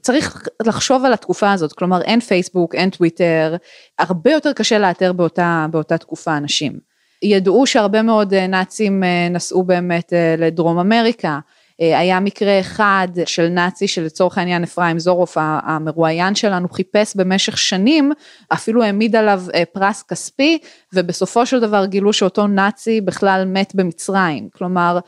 צריך 0.02 0.48
לחשוב 0.66 1.06
על 1.06 1.14
התקופה 1.14 1.52
הזאת, 1.52 1.74
כלומר 1.74 2.02
אין 2.02 2.20
פייסבוק, 2.20 2.76
אין 2.76 2.90
טוויטר, 2.90 3.56
הרבה 4.00 4.32
יותר 4.32 4.54
קשה 4.54 4.80
לאתר 4.80 5.14
באותה, 5.14 5.66
באותה 5.72 5.98
תקופה 5.98 6.38
אנשים. 6.38 6.80
ידעו 7.24 7.66
שהרבה 7.66 8.02
מאוד 8.02 8.34
אה, 8.34 8.48
נאצים 8.48 9.04
אה, 9.04 9.30
נסעו 9.30 9.64
באמת 9.64 10.14
אה, 10.14 10.36
לדרום 10.38 10.80
אמריקה, 10.80 11.40
היה 11.80 12.20
מקרה 12.20 12.60
אחד 12.60 13.08
של 13.26 13.48
נאצי 13.48 13.88
שלצורך 13.88 14.38
העניין 14.38 14.64
אפרים 14.64 15.00
זורוף 15.00 15.38
המרואיין 15.40 16.36
שלנו 16.36 16.70
חיפש 16.70 17.16
במשך 17.16 17.58
שנים, 17.58 18.12
אפילו 18.54 18.84
העמיד 18.84 19.16
עליו 19.16 19.44
פרס 19.74 20.04
כספי 20.04 20.58
ובסופו 20.94 21.46
של 21.46 21.60
דבר 21.60 21.86
גילו 21.86 22.14
שאותו 22.14 22.48
נאצי 22.48 23.02
בכלל 23.02 23.44
מת 23.48 23.76
במצרים, 23.76 24.50
כלומר 24.58 25.00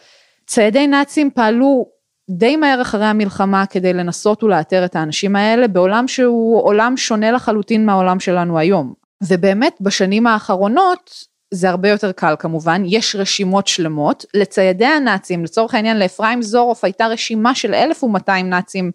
ציידי 0.48 0.88
נאצים 0.88 1.30
פעלו 1.34 1.86
די 2.30 2.56
מהר 2.56 2.82
אחרי 2.82 3.06
המלחמה 3.06 3.66
כדי 3.66 3.94
לנסות 3.94 4.44
ולאתר 4.44 4.86
את 4.86 4.96
האנשים 4.96 5.36
האלה 5.36 5.68
בעולם 5.68 6.08
שהוא 6.08 6.63
עולם 6.63 6.98
שונה 6.98 7.32
לחלוטין 7.32 7.86
מהעולם 7.86 8.20
שלנו 8.20 8.60
היום. 8.60 8.94
ובאמת 9.24 9.78
בשנים 9.82 10.28
האחרונות 10.28 11.30
זה 11.53 11.70
הרבה 11.70 11.89
יותר 11.89 12.12
קל 12.12 12.36
כמובן, 12.39 12.81
יש 12.86 13.15
רשימות 13.15 13.67
שלמות, 13.67 14.25
לציידי 14.34 14.86
הנאצים, 14.86 15.43
לצורך 15.43 15.74
העניין 15.74 16.00
לאפרים 16.00 16.41
זורוף 16.41 16.84
הייתה 16.84 17.08
רשימה 17.08 17.55
של 17.55 17.74
1200 17.74 18.50
נאצים 18.50 18.91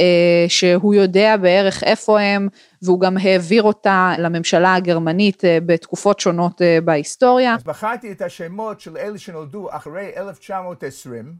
אה, 0.00 0.44
שהוא 0.48 0.94
יודע 0.94 1.36
בערך 1.36 1.84
איפה 1.84 2.20
הם, 2.20 2.48
והוא 2.82 3.00
גם 3.00 3.16
העביר 3.16 3.62
אותה 3.62 4.12
לממשלה 4.18 4.74
הגרמנית 4.74 5.44
אה, 5.44 5.58
בתקופות 5.66 6.20
שונות 6.20 6.62
אה, 6.62 6.78
בהיסטוריה. 6.84 7.54
אז 7.54 7.62
בחרתי 7.64 8.12
את 8.12 8.22
השמות 8.22 8.80
של 8.80 8.96
אלה 8.96 9.18
שנולדו 9.18 9.68
אחרי 9.70 10.10
1920, 10.16 11.34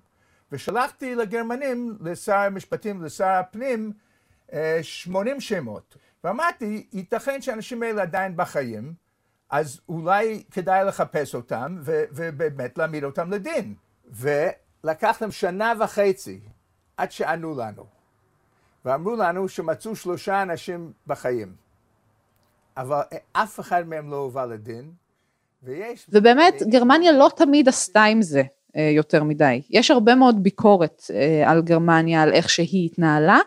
ושלחתי 0.53 1.15
לגרמנים, 1.15 1.97
לשר 2.01 2.37
המשפטים, 2.37 3.03
לשר 3.03 3.25
הפנים, 3.25 3.93
80 4.83 5.37
אה, 5.37 5.41
שמות. 5.41 5.97
ואמרתי, 6.25 6.87
ייתכן 6.93 7.43
שהאנשים 7.43 7.83
האלה 7.83 8.03
עדיין 8.03 8.37
בחיים, 8.37 9.10
אז 9.51 9.81
אולי 9.89 10.43
כדאי 10.51 10.85
לחפש 10.85 11.35
אותם 11.35 11.77
ו- 11.81 12.05
ובאמת 12.11 12.79
להעמיד 12.79 13.05
אותם 13.05 13.31
לדין. 13.31 13.75
ולקח 14.11 15.19
להם 15.21 15.31
שנה 15.31 15.73
וחצי 15.81 16.41
עד 16.97 17.13
שענו 17.13 17.59
לנו. 17.59 17.85
ואמרו 18.85 19.17
לנו 19.17 19.49
שמצאו 19.49 19.97
שלושה 19.97 20.43
אנשים 20.43 20.93
בחיים. 21.07 21.55
אבל 22.77 23.01
אף 23.33 23.61
אחד 23.61 23.89
מהם 23.89 24.11
לא 24.11 24.17
הובא 24.17 24.45
לדין, 24.45 24.93
ויש... 25.63 26.07
ובאמת, 26.09 26.55
גרמניה 26.71 27.13
לא 27.13 27.31
תמיד 27.37 27.69
עשתה 27.69 28.03
עם 28.05 28.23
זה. 28.23 28.43
אה, 28.77 28.91
יותר 28.97 29.25
מדי. 29.25 29.63
יש 29.71 29.91
הרבה 29.91 30.15
מאוד 30.15 30.43
ביקורת 30.43 31.03
אה, 31.11 31.51
על 31.51 31.63
גרמניה, 31.63 32.23
על 32.23 32.33
איך 32.33 32.49
שהיא 32.51 32.87
התנהלה. 32.87 33.39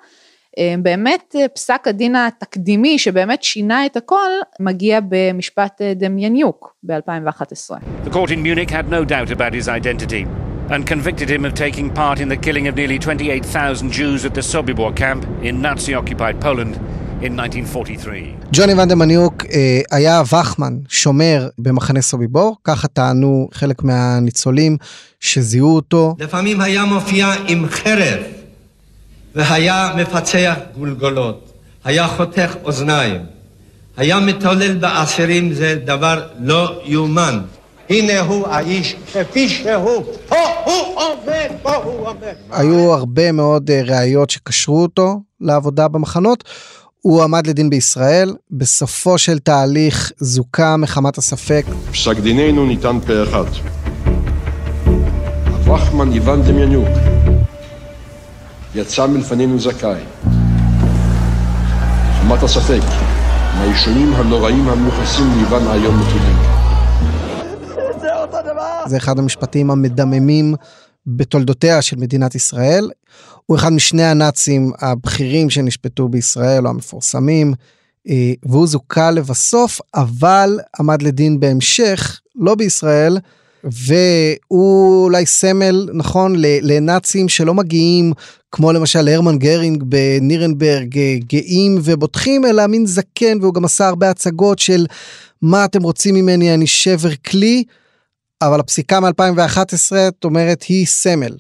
אה, 0.60 0.76
באמת 0.82 1.36
פסק 1.56 1.88
הדין 1.88 2.16
התקדימי 2.16 3.00
שבאמת 3.00 3.44
שינה 3.44 3.86
את 3.86 3.98
הכל 3.98 4.30
מגיע 4.60 5.00
במשפט 5.10 5.82
דמייניוק 5.96 6.76
ב-2011. 6.84 7.72
The 8.06 8.10
court 8.10 8.32
in 8.32 8.42
Munich 8.44 8.70
had 8.70 8.90
no 8.90 9.04
doubt 9.06 9.32
about 9.32 9.54
his 9.54 9.68
identity 9.68 10.26
and 10.70 10.86
convicted 10.88 11.30
him 11.30 11.46
of 11.46 11.54
taking 11.54 11.88
part 11.90 12.20
in 12.20 12.30
the 12.30 12.38
killing 12.38 12.68
of 12.68 12.76
nearly 12.76 13.00
28,000 13.00 13.92
Jews 13.92 14.26
at 14.26 14.34
the 14.34 14.42
Sobibor 14.42 14.96
camp 14.96 15.26
in 15.44 15.62
Nazi-occupied 15.62 16.42
Poland 16.42 16.80
in 17.22 17.40
1943. 17.40 18.36
ג'וני 18.54 18.74
ונדה 18.74 18.96
מניוק 18.96 19.46
אה, 19.52 19.82
היה 19.92 20.22
וחמן, 20.32 20.74
שומר 20.90 21.50
במחנה 21.58 22.02
סוביבור, 22.02 22.58
ככה 22.64 22.88
טענו 22.88 23.50
חלק 23.54 23.84
מהניצולים 23.84 24.78
שזיהו 25.20 25.76
אותו. 25.76 26.16
לפעמים 26.20 26.62
היה 26.62 26.86
מופיע 26.86 27.28
עם 27.48 27.66
חרב 27.70 28.43
והיה 29.36 29.92
מפצח 29.98 30.56
גולגולות, 30.78 31.52
היה 31.84 32.08
חותך 32.08 32.56
אוזניים, 32.64 33.22
היה 33.98 34.20
מתעולל 34.20 34.74
באסירים, 34.74 35.54
זה 35.54 35.76
דבר 35.86 36.22
לא 36.40 36.82
יאומן. 36.86 37.40
הנה 37.90 38.20
הוא 38.20 38.48
האיש 38.48 38.96
כפי 39.14 39.50
שהוא, 39.50 40.04
פה 40.28 40.36
הוא 40.66 41.02
עומד, 41.02 41.48
פה 41.62 41.76
הוא 41.76 42.08
עומד. 42.08 42.34
היו 42.52 42.94
הרבה 42.94 43.32
מאוד 43.32 43.72
אה, 43.72 43.82
ראיות 43.86 44.30
שקשרו 44.30 44.82
אותו 44.82 45.22
לעבודה 45.42 45.88
במחנות. 45.88 46.44
הוא 47.02 47.24
עמד 47.24 47.48
לדין 47.48 47.70
בישראל, 47.70 48.34
בסופו 48.52 49.18
של 49.18 49.40
תהליך 49.40 50.12
זוכה 50.18 50.78
מחמת 50.78 51.18
הספק. 51.18 51.66
פסק 51.92 52.18
דיננו 52.18 52.66
ניתן 52.66 53.00
פה 53.08 53.24
אחד. 53.24 53.46
הווחמן 55.46 56.12
איוון 56.12 56.42
דמיאניוק 56.42 56.88
יצא 58.76 59.08
מלפנינו 59.08 59.60
זכאי. 59.60 60.04
מחמת 62.24 62.44
הספק, 62.44 62.82
מהאישונים 63.58 64.14
הנוראים 64.14 64.68
המיוחסים 64.68 65.26
לאיוון 65.36 65.68
היום 65.68 65.96
נתונים. 66.00 66.38
זה 68.86 68.98
אחד 68.98 69.20
המשפטים 69.20 69.72
המדממים 69.72 70.56
בתולדותיה 71.08 71.82
של 71.82 71.96
מדינת 71.96 72.36
ישראל. 72.36 72.90
הוא 73.46 73.58
אחד 73.58 73.70
משני 73.70 74.04
הנאצים 74.04 74.72
הבכירים 74.80 75.50
שנשפטו 75.50 76.08
בישראל 76.08 76.66
או 76.66 76.70
המפורסמים, 76.70 77.54
אה, 78.10 78.34
והוא 78.44 78.68
זוכה 78.68 79.12
לבסוף, 79.12 79.82
אבל 79.96 80.60
עמד 80.80 81.02
לדין 81.02 81.40
בהמשך, 81.40 82.22
לא 82.36 82.56
בישראל, 82.56 83.18
והוא 83.64 85.04
אולי 85.04 85.26
סמל, 85.26 85.90
נכון, 85.94 86.34
לנאצים 86.62 87.30
שלא 87.30 87.54
מגיעים, 87.54 88.14
כמו 88.56 88.72
למשל 88.72 89.08
הרמן 89.08 89.38
גרינג 89.38 89.84
בנירנברג, 89.84 90.98
אה, 90.98 91.16
גאים 91.28 91.78
ובוטחים, 91.84 92.46
אלא 92.46 92.68
מין 92.68 92.86
זקן, 92.86 93.38
והוא 93.42 93.54
גם 93.54 93.66
עשה 93.66 93.88
הרבה 93.88 94.10
הצגות 94.10 94.60
של 94.60 94.86
מה 95.42 95.66
אתם 95.66 95.84
רוצים 95.84 96.16
ממני, 96.16 96.54
אני 96.54 96.68
שבר 96.68 97.16
כלי. 97.16 97.64
אבל 98.42 98.60
הפסיקה 98.60 99.00
מ-2011, 99.00 99.96
את 100.08 100.24
אומרת, 100.24 100.64
היא 100.64 100.86
סמל. 100.86 101.36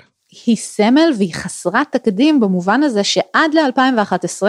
היא 0.45 0.55
סמל 0.55 1.13
והיא 1.17 1.33
חסרת 1.33 1.87
תקדים 1.91 2.39
במובן 2.39 2.83
הזה 2.83 3.03
שעד 3.03 3.53
ל-2011 3.53 4.43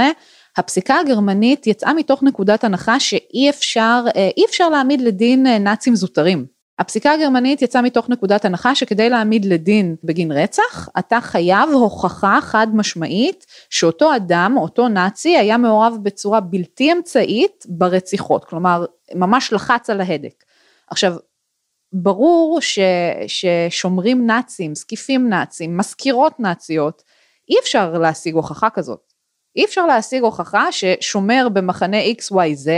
הפסיקה 0.57 0.99
הגרמנית 0.99 1.67
יצאה 1.67 1.95
מתוך 1.95 2.23
נקודת 2.23 2.65
הנחה 2.65 3.01
שאי 3.01 3.51
אפשר, 3.51 4.05
אה, 4.17 4.29
אפשר 4.49 4.69
להעמיד 4.69 5.01
לדין 5.01 5.47
אה, 5.47 5.59
נאצים 5.59 5.95
זוטרים. 5.95 6.54
הפסיקה 6.79 7.13
הגרמנית 7.13 7.63
יצאה 7.63 7.83
מתוך 7.83 8.09
נקודת 8.09 8.45
הנחה 8.45 8.75
שכדי 8.75 9.11
להעמיד 9.11 9.45
לדין 9.45 9.97
בגין 10.05 10.33
רצח, 10.33 10.89
אתה 10.99 11.21
חייב 11.21 11.71
הוכחה 11.71 12.39
חד 12.43 12.67
משמעית 12.75 13.47
שאותו 13.71 14.17
אדם, 14.17 14.55
אותו 14.59 14.89
נאצי, 14.89 15.37
היה 15.39 15.57
מעורב 15.57 15.97
בצורה 16.03 16.41
בלתי 16.41 16.93
אמצעית 16.93 17.67
ברציחות, 17.69 18.45
כלומר 18.45 18.85
ממש 19.15 19.53
לחץ 19.53 19.91
על 19.91 20.01
ההדק. 20.01 20.45
עכשיו, 20.91 21.17
ברור 21.93 22.61
ש, 22.61 22.79
ששומרים 23.27 24.27
נאצים, 24.27 24.75
זקיפים 24.75 25.29
נאצים, 25.29 25.77
מזכירות 25.77 26.41
נאציות, 26.41 27.03
אי 27.49 27.55
אפשר 27.63 27.99
להשיג 27.99 28.35
הוכחה 28.35 28.71
כזאת. 28.71 29.13
אי 29.57 29.65
אפשר 29.65 29.87
להשיג 29.87 30.23
הוכחה 30.23 30.73
ששומר 30.73 31.49
במחנה 31.53 31.97
XYZ 32.03 32.69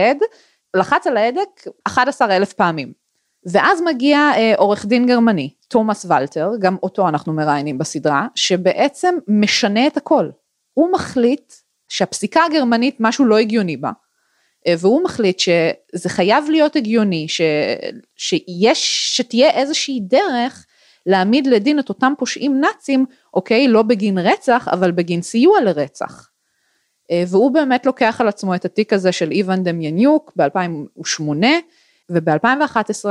לחץ 0.77 1.07
על 1.07 1.17
ההדק 1.17 1.65
11 1.85 2.37
אלף 2.37 2.53
פעמים. 2.53 3.06
ואז 3.47 3.83
מגיע 3.83 4.19
אה, 4.19 4.55
עורך 4.57 4.87
דין 4.87 5.07
גרמני, 5.07 5.51
תומאס 5.69 6.05
ולטר, 6.05 6.51
גם 6.59 6.77
אותו 6.83 7.09
אנחנו 7.09 7.33
מראיינים 7.33 7.79
בסדרה, 7.79 8.27
שבעצם 8.35 9.15
משנה 9.29 9.87
את 9.87 9.97
הכל. 9.97 10.29
הוא 10.75 10.93
מחליט 10.93 11.53
שהפסיקה 11.89 12.45
הגרמנית 12.45 12.97
משהו 13.01 13.25
לא 13.25 13.39
הגיוני 13.39 13.77
בה, 13.77 13.91
אה, 14.67 14.75
והוא 14.79 15.05
מחליט 15.05 15.39
שזה 15.39 16.09
חייב 16.09 16.45
להיות 16.51 16.77
הגיוני, 16.77 17.29
ש, 17.29 17.41
שיש, 18.17 19.11
שתהיה 19.17 19.51
איזושהי 19.51 20.01
דרך 20.01 20.67
להעמיד 21.07 21.47
לדין 21.47 21.79
את 21.79 21.89
אותם 21.89 22.13
פושעים 22.19 22.61
נאצים, 22.61 23.07
אוקיי, 23.35 23.69
לא 23.69 23.83
בגין 23.83 24.19
רצח, 24.19 24.69
אבל 24.73 24.93
בגין 24.93 25.23
סיוע 25.23 25.61
לרצח. 25.61 26.31
אה, 27.11 27.25
והוא 27.27 27.51
באמת 27.51 27.87
לוקח 27.87 28.21
על 28.21 28.29
עצמו 28.29 28.55
את 28.55 28.65
התיק 28.65 28.93
הזה 28.93 29.13
של 29.13 29.31
איוון 29.31 29.63
דמיאניוק 29.63 30.33
ב-2008, 30.37 31.23
וב-2011 32.11 33.05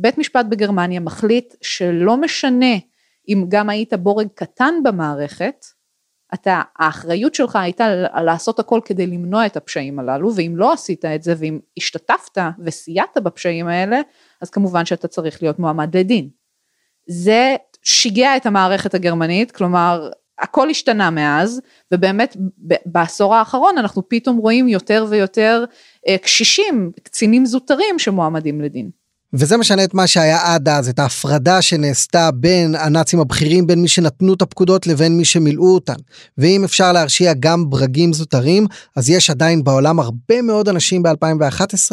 בית 0.00 0.18
משפט 0.18 0.46
בגרמניה 0.46 1.00
מחליט 1.00 1.54
שלא 1.62 2.16
משנה 2.16 2.76
אם 3.28 3.44
גם 3.48 3.70
היית 3.70 3.94
בורג 3.94 4.26
קטן 4.34 4.74
במערכת, 4.84 5.64
אתה, 6.34 6.62
האחריות 6.78 7.34
שלך 7.34 7.56
הייתה 7.56 7.88
לעשות 8.24 8.58
הכל 8.58 8.80
כדי 8.84 9.06
למנוע 9.06 9.46
את 9.46 9.56
הפשעים 9.56 9.98
הללו, 9.98 10.34
ואם 10.34 10.52
לא 10.56 10.72
עשית 10.72 11.04
את 11.04 11.22
זה, 11.22 11.34
ואם 11.38 11.58
השתתפת 11.76 12.38
וסייעת 12.64 13.18
בפשעים 13.22 13.66
האלה, 13.66 14.00
אז 14.40 14.50
כמובן 14.50 14.84
שאתה 14.84 15.08
צריך 15.08 15.42
להיות 15.42 15.58
מועמד 15.58 15.96
לדין. 15.96 16.28
זה 17.06 17.56
שיגע 17.82 18.36
את 18.36 18.46
המערכת 18.46 18.94
הגרמנית, 18.94 19.50
כלומר, 19.50 20.10
הכל 20.38 20.70
השתנה 20.70 21.10
מאז, 21.10 21.60
ובאמת 21.94 22.36
בעשור 22.86 23.34
האחרון 23.34 23.78
אנחנו 23.78 24.08
פתאום 24.08 24.36
רואים 24.36 24.68
יותר 24.68 25.06
ויותר 25.08 25.64
אה, 26.08 26.18
קשישים, 26.18 26.92
קצינים 27.02 27.46
זוטרים 27.46 27.98
שמועמדים 27.98 28.60
לדין. 28.60 28.90
וזה 29.32 29.56
משנה 29.56 29.84
את 29.84 29.94
מה 29.94 30.06
שהיה 30.06 30.54
עד 30.54 30.68
אז, 30.68 30.88
את 30.88 30.98
ההפרדה 30.98 31.62
שנעשתה 31.62 32.30
בין 32.30 32.74
הנאצים 32.74 33.20
הבכירים, 33.20 33.66
בין 33.66 33.82
מי 33.82 33.88
שנתנו 33.88 34.34
את 34.34 34.42
הפקודות 34.42 34.86
לבין 34.86 35.16
מי 35.16 35.24
שמילאו 35.24 35.74
אותן. 35.74 35.94
ואם 36.38 36.64
אפשר 36.64 36.92
להרשיע 36.92 37.32
גם 37.40 37.70
ברגים 37.70 38.12
זוטרים, 38.12 38.66
אז 38.96 39.10
יש 39.10 39.30
עדיין 39.30 39.64
בעולם 39.64 40.00
הרבה 40.00 40.42
מאוד 40.42 40.68
אנשים 40.68 41.02
ב-2011 41.02 41.92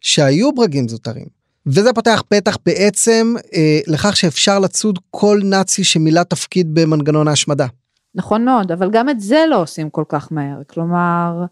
שהיו 0.00 0.54
ברגים 0.54 0.88
זוטרים. 0.88 1.26
וזה 1.66 1.92
פותח 1.92 2.22
פתח 2.28 2.58
בעצם 2.66 3.34
אה, 3.54 3.80
לכך 3.86 4.16
שאפשר 4.16 4.58
לצוד 4.58 4.98
כל 5.10 5.40
נאצי 5.44 5.84
שמילא 5.84 6.22
תפקיד 6.22 6.74
במנגנון 6.74 7.28
ההשמדה. 7.28 7.66
נכון 8.14 8.44
מאוד, 8.44 8.72
אבל 8.72 8.90
גם 8.90 9.08
את 9.08 9.20
זה 9.20 9.44
לא 9.50 9.62
עושים 9.62 9.90
כל 9.90 10.04
כך 10.08 10.28
מהר. 10.32 10.58
כלומר, 10.66 11.44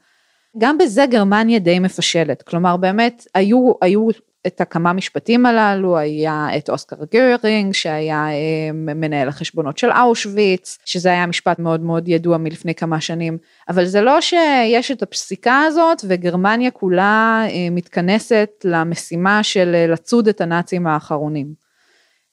גם 0.58 0.78
בזה 0.78 1.04
גרמניה 1.10 1.58
די 1.58 1.78
מפשלת. 1.78 2.42
כלומר, 2.42 2.76
באמת, 2.76 3.26
היו, 3.34 3.72
היו 3.82 4.08
את 4.46 4.60
הכמה 4.60 4.92
משפטים 4.92 5.46
הללו, 5.46 5.98
היה 5.98 6.48
את 6.56 6.70
אוסקר 6.70 6.96
גרינג 7.12 7.74
שהיה 7.74 8.28
אה, 8.28 8.72
מנהל 8.72 9.28
החשבונות 9.28 9.78
של 9.78 9.90
אושוויץ, 9.92 10.78
שזה 10.84 11.08
היה 11.08 11.26
משפט 11.26 11.58
מאוד 11.58 11.80
מאוד 11.80 12.08
ידוע 12.08 12.38
מלפני 12.38 12.74
כמה 12.74 13.00
שנים, 13.00 13.38
אבל 13.68 13.84
זה 13.84 14.00
לא 14.00 14.20
שיש 14.20 14.90
את 14.90 15.02
הפסיקה 15.02 15.62
הזאת 15.66 16.04
וגרמניה 16.08 16.70
כולה 16.70 17.44
אה, 17.48 17.68
מתכנסת 17.70 18.50
למשימה 18.64 19.42
של 19.42 19.74
אה, 19.74 19.86
לצוד 19.86 20.28
את 20.28 20.40
הנאצים 20.40 20.86
האחרונים. 20.86 21.54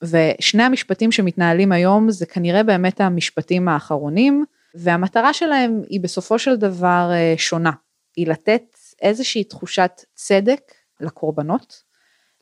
ושני 0.03 0.63
המשפטים 0.63 1.11
שמתנהלים 1.11 1.71
היום 1.71 2.11
זה 2.11 2.25
כנראה 2.25 2.63
באמת 2.63 3.01
המשפטים 3.01 3.67
האחרונים, 3.67 4.45
והמטרה 4.75 5.33
שלהם 5.33 5.81
היא 5.89 6.01
בסופו 6.01 6.39
של 6.39 6.55
דבר 6.55 7.11
שונה, 7.37 7.71
היא 8.15 8.27
לתת 8.27 8.63
איזושהי 9.01 9.43
תחושת 9.43 9.91
צדק 10.13 10.61
לקורבנות, 10.99 11.90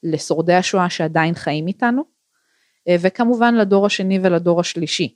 לשורדי 0.03 0.53
השואה 0.53 0.89
שעדיין 0.89 1.33
חיים 1.33 1.67
איתנו, 1.67 2.03
אה, 2.87 2.95
וכמובן 2.99 3.55
לדור 3.55 3.85
השני 3.85 4.19
ולדור 4.21 4.59
השלישי. 4.59 5.15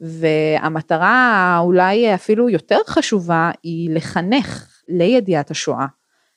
והמטרה 0.00 1.58
אולי 1.62 2.14
אפילו 2.14 2.50
יותר 2.50 2.78
חשובה 2.86 3.50
היא 3.62 3.94
לחנך 3.94 4.68
לידיעת 4.88 5.50
השואה. 5.50 5.86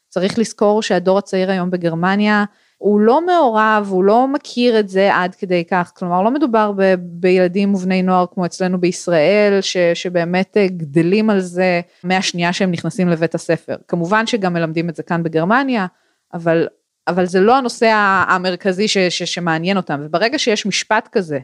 צריך 0.10 0.39
לזכור 0.39 0.81
שהדור 0.81 1.17
הצעיר 1.17 1.51
היום 1.51 1.72
בגרמניה 1.72 2.46
הוא 2.77 3.00
לא 3.00 3.25
מעורב, 3.25 3.88
הוא 3.89 4.03
לא 4.03 4.27
מכיר 4.27 4.79
את 4.79 4.89
זה 4.89 5.15
עד 5.15 5.36
כדי 5.36 5.63
כך, 5.65 5.91
כלומר 5.96 6.22
לא 6.22 6.31
מדובר 6.31 6.72
ב, 6.77 6.93
בילדים 7.00 7.75
ובני 7.75 8.01
נוער 8.01 8.25
כמו 8.34 8.46
אצלנו 8.46 8.79
בישראל, 8.79 9.62
ש, 9.62 9.77
שבאמת 9.77 10.58
אה, 10.58 10.67
גדלים 10.67 11.29
על 11.29 11.39
זה 11.39 11.81
מהשנייה 12.03 12.53
שהם 12.53 12.72
נכנסים 12.72 13.10
לבית 13.10 13.36
הספר. 13.36 13.75
כמובן 13.88 14.27
שגם 14.27 14.53
מלמדים 14.53 14.89
את 14.89 14.96
זה 14.96 15.03
כאן 15.03 15.24
בגרמניה, 15.24 15.86
אבל 16.34 16.67
אבל 17.09 17.25
זה 17.25 17.39
לא 17.39 17.57
הנושא 17.57 17.91
המרכזי 18.27 18.87
ש, 18.87 18.97
ש, 18.97 19.23
שמעניין 19.23 19.77
אותם, 19.77 20.01
וברגע 20.03 20.39
שיש 20.39 20.65
משפט 20.65 21.09
כזה, 21.11 21.39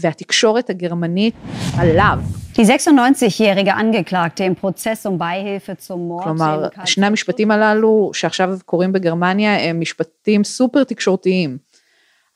והתקשורת 0.00 0.70
הגרמנית 0.70 1.34
עליו. 1.78 2.18
Die 2.56 2.64
96-jährige 2.64 3.74
Angeklagte 3.76 4.44
im 4.44 4.54
Prozess 4.54 5.06
um 5.06 5.18
Beihilfe 5.18 5.78
zum 5.78 6.08
Mord 6.08 6.24
כלומר, 6.24 6.68
שני 6.84 7.06
המשפטים 7.06 7.50
הללו 7.50 8.10
שעכשיו 8.14 8.58
קורים 8.64 8.92
בגרמניה 8.92 9.68
הם 9.68 9.80
משפטים 9.80 10.44
סופר 10.44 10.84
תקשורתיים. 10.84 11.58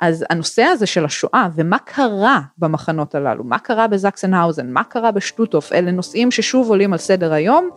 אז 0.00 0.24
הנושא 0.30 0.62
הזה 0.62 0.86
של 0.86 1.04
השואה 1.04 1.48
ומה 1.54 1.78
קרה 1.78 2.40
במחנות 2.58 3.14
הללו, 3.14 3.44
מה 3.44 3.58
קרה 3.58 3.86
בזקסנהאוזן, 3.86 4.70
מה 4.72 4.84
קרה 4.84 5.10
בשטוטוף, 5.10 5.72
אלה 5.72 5.90
נושאים 5.90 6.30
ששוב 6.30 6.68
עולים 6.68 6.92
על 6.92 6.98
סדר 6.98 7.32
היום, 7.32 7.70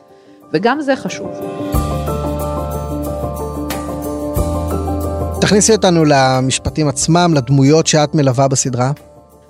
וגם 0.53 0.81
זה 0.81 0.95
חשוב. 0.95 1.78
תכניסי 5.49 5.71
אותנו 5.71 6.05
למשפטים 6.05 6.87
עצמם, 6.87 7.31
לדמויות 7.35 7.87
שאת 7.87 8.15
מלווה 8.15 8.47
בסדרה. 8.47 8.91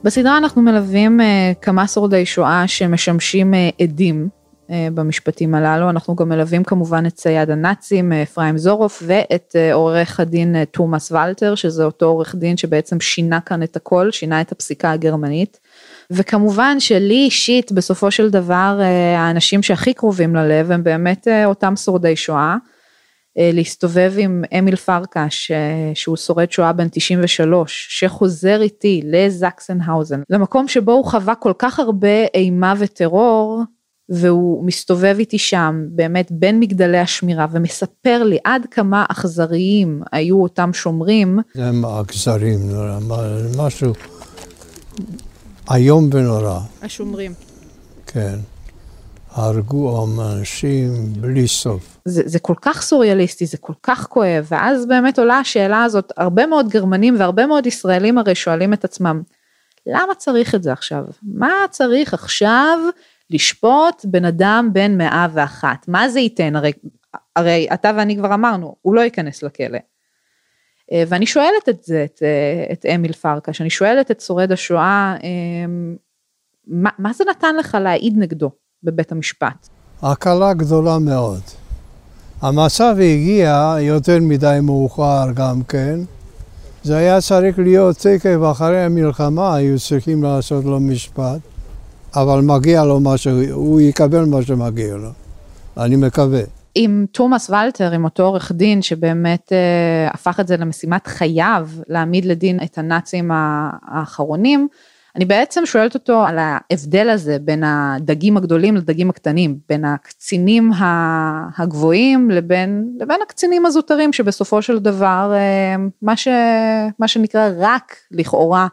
בסדרה 0.04 0.38
אנחנו 0.38 0.62
מלווים 0.62 1.20
uh, 1.20 1.24
כמה 1.62 1.88
שורדי 1.88 2.26
שואה 2.26 2.68
שמשמשים 2.68 3.54
uh, 3.54 3.84
עדים 3.84 4.28
uh, 4.68 4.72
במשפטים 4.94 5.56
הללו, 5.56 5.90
אנחנו 5.90 6.16
גם 6.16 6.30
מלווים 6.30 6.64
כמובן 6.64 7.06
את 7.06 7.14
צייד 7.14 7.50
הנאצים 7.50 8.12
אפרים 8.12 8.58
זורוף 8.58 9.04
ואת 9.06 9.56
uh, 9.56 9.74
עורך 9.74 10.20
הדין 10.20 10.56
uh, 10.56 10.66
תומאס 10.72 11.12
ולטר, 11.12 11.56
שזה 11.56 11.84
אותו 11.84 12.06
עורך 12.06 12.36
דין 12.36 12.58
שבעצם 12.58 13.00
שינה 13.00 13.40
כאן 13.40 13.64
את 13.64 13.76
הכל, 13.76 14.12
שינה 14.12 14.42
את 14.42 14.52
הפסיקה 14.52 14.92
הגרמנית. 14.92 15.60
וכמובן 16.12 16.80
שלי 16.80 17.24
אישית 17.26 17.72
בסופו 17.72 18.12
של 18.12 18.30
דבר 18.30 18.80
האנשים 19.18 19.64
שהכי 19.64 19.94
קרובים 19.94 20.36
ללב 20.36 20.72
הם 20.72 20.84
באמת 20.84 21.28
אותם 21.46 21.76
שורדי 21.76 22.16
שואה. 22.16 22.56
אה, 23.38 23.50
להסתובב 23.54 24.14
עם 24.18 24.44
אמיל 24.60 24.76
פרקש, 24.76 25.52
שהוא 25.94 26.18
שורד 26.18 26.52
שואה 26.52 26.74
בן 26.74 26.88
93, 26.92 27.88
שחוזר 27.90 28.62
איתי 28.62 29.02
לזקסנהאוזן, 29.06 30.22
למקום 30.30 30.68
שבו 30.68 30.92
הוא 30.92 31.06
חווה 31.06 31.36
כל 31.36 31.54
כך 31.60 31.80
הרבה 31.80 32.26
אימה 32.34 32.74
וטרור, 32.80 33.64
והוא 34.10 34.66
מסתובב 34.66 35.16
איתי 35.20 35.38
שם, 35.38 35.84
באמת 35.90 36.32
בין 36.32 36.60
מגדלי 36.60 36.98
השמירה, 36.98 37.46
ומספר 37.52 38.24
לי 38.24 38.38
עד 38.44 38.66
כמה 38.72 39.06
אכזריים 39.10 40.02
היו 40.12 40.42
אותם 40.42 40.74
שומרים. 40.74 41.40
הם 41.56 41.86
אכזריים, 41.86 42.60
משהו 43.58 43.94
איום 45.72 46.10
ונורא. 46.14 46.60
השומרים. 46.82 47.34
כן. 48.08 48.36
הרגו 49.40 50.06
אנשים 50.06 50.92
בלי 51.22 51.48
סוף. 51.48 51.98
זה, 52.06 52.22
זה 52.26 52.40
כל 52.40 52.54
כך 52.62 52.82
סוריאליסטי, 52.82 53.46
זה 53.46 53.58
כל 53.58 53.74
כך 53.84 54.08
כואב, 54.08 54.48
ואז 54.52 54.86
באמת 54.86 55.20
עולה 55.20 55.40
השאלה 55.40 55.84
הזאת, 55.84 56.12
הרבה 56.18 56.46
מאוד 56.46 56.70
גרמנים 56.70 57.16
והרבה 57.20 57.46
מאוד 57.46 57.66
ישראלים 57.66 58.18
הרי 58.18 58.36
שואלים 58.36 58.74
את 58.74 58.84
עצמם, 58.84 59.22
למה 59.86 60.16
צריך 60.18 60.56
את 60.56 60.64
זה 60.64 60.72
עכשיו? 60.72 61.06
מה 61.24 61.52
צריך 61.70 62.14
עכשיו 62.14 62.80
לשפוט 63.30 64.06
בן 64.06 64.26
אדם 64.26 64.70
בן 64.74 64.98
101? 64.98 65.88
מה 65.88 66.10
זה 66.10 66.20
ייתן? 66.20 66.56
הרי, 66.56 66.72
הרי 67.36 67.68
אתה 67.74 67.92
ואני 67.98 68.18
כבר 68.18 68.34
אמרנו, 68.34 68.76
הוא 68.82 68.96
לא 68.96 69.02
ייכנס 69.02 69.44
לכלא. 69.44 69.80
אה, 70.92 71.04
ואני 71.08 71.26
שואלת 71.26 71.70
את 71.70 71.84
זה, 71.84 72.06
את, 72.06 72.24
אה, 72.24 72.74
את 72.74 72.86
אמיל 72.96 73.14
פרקש, 73.14 73.62
אני 73.62 73.70
שואלת 73.70 74.12
את 74.12 74.22
שורד 74.22 74.52
השואה, 74.52 75.16
אה, 75.24 75.66
מה, 76.68 76.90
מה 77.00 77.14
זה 77.14 77.24
נתן 77.30 77.56
לך 77.56 77.78
להעיד 77.82 78.14
נגדו? 78.18 78.52
בבית 78.84 79.12
המשפט. 79.12 79.70
הקלה 80.02 80.54
גדולה 80.54 81.00
מאוד. 81.00 81.42
המצב 82.42 82.96
הגיע 83.00 83.76
יותר 83.80 84.18
מדי 84.22 84.60
מאוחר 84.62 85.26
גם 85.36 85.64
כן. 85.64 86.00
זה 86.84 86.98
היה 86.98 87.22
צריך 87.22 87.60
להיות 87.60 87.98
תקף 87.98 88.38
אחרי 88.52 88.84
המלחמה, 88.84 89.56
היו 89.56 89.80
צריכים 89.80 90.24
לעשות 90.24 90.66
לו 90.66 90.80
משפט, 90.80 91.40
אבל 92.16 92.42
מגיע 92.42 92.84
לו 92.84 93.00
מה 93.00 93.18
שהוא 93.18 93.82
יקבל 93.82 94.26
מה 94.26 94.42
שמגיע 94.42 94.96
לו. 94.96 95.10
אני 95.78 95.96
מקווה. 95.96 96.42
עם 96.76 97.06
תומאס 97.12 97.50
ולטר, 97.50 97.92
עם 97.92 98.04
אותו 98.04 98.24
עורך 98.24 98.52
דין 98.52 98.82
שבאמת 98.82 99.54
אה, 99.54 100.12
הפך 100.14 100.40
את 100.40 100.48
זה 100.48 100.58
למשימת 100.58 101.08
חייו 101.08 101.70
להעמיד 101.88 102.26
לדין 102.26 102.60
את 102.64 102.78
הנאצים 102.78 103.32
האחרונים, 103.34 104.68
אני 105.16 105.26
בעצם 105.26 105.66
שואלת 105.66 105.94
אותו 105.94 106.24
על 106.26 106.38
ההבדל 106.40 107.10
הזה 107.10 107.38
בין 107.40 107.64
הדגים 107.64 108.38
הגדולים 108.38 108.76
לדגים 108.76 109.10
הקטנים, 109.10 109.60
בין 109.70 109.86
הקצינים 109.86 110.72
הגבוהים 111.58 112.32
לבין, 112.32 112.98
לבין 113.00 113.20
הקצינים 113.24 113.66
הזוטרים 113.66 114.14
שבסופו 114.14 114.62
של 114.62 114.80
דבר 114.80 115.32
אה, 115.34 115.76
מה, 116.02 116.18
ש, 116.18 116.28
מה 117.00 117.08
שנקרא 117.08 117.50
רק 117.58 117.96
לכאורה 118.12 118.68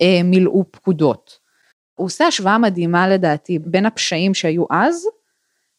אה, 0.00 0.20
מילאו 0.24 0.64
פקודות. 0.70 1.38
הוא 1.94 2.06
עושה 2.06 2.26
השוואה 2.26 2.58
מדהימה 2.58 3.08
לדעתי 3.08 3.58
בין 3.58 3.86
הפשעים 3.86 4.34
שהיו 4.34 4.64
אז 4.70 5.06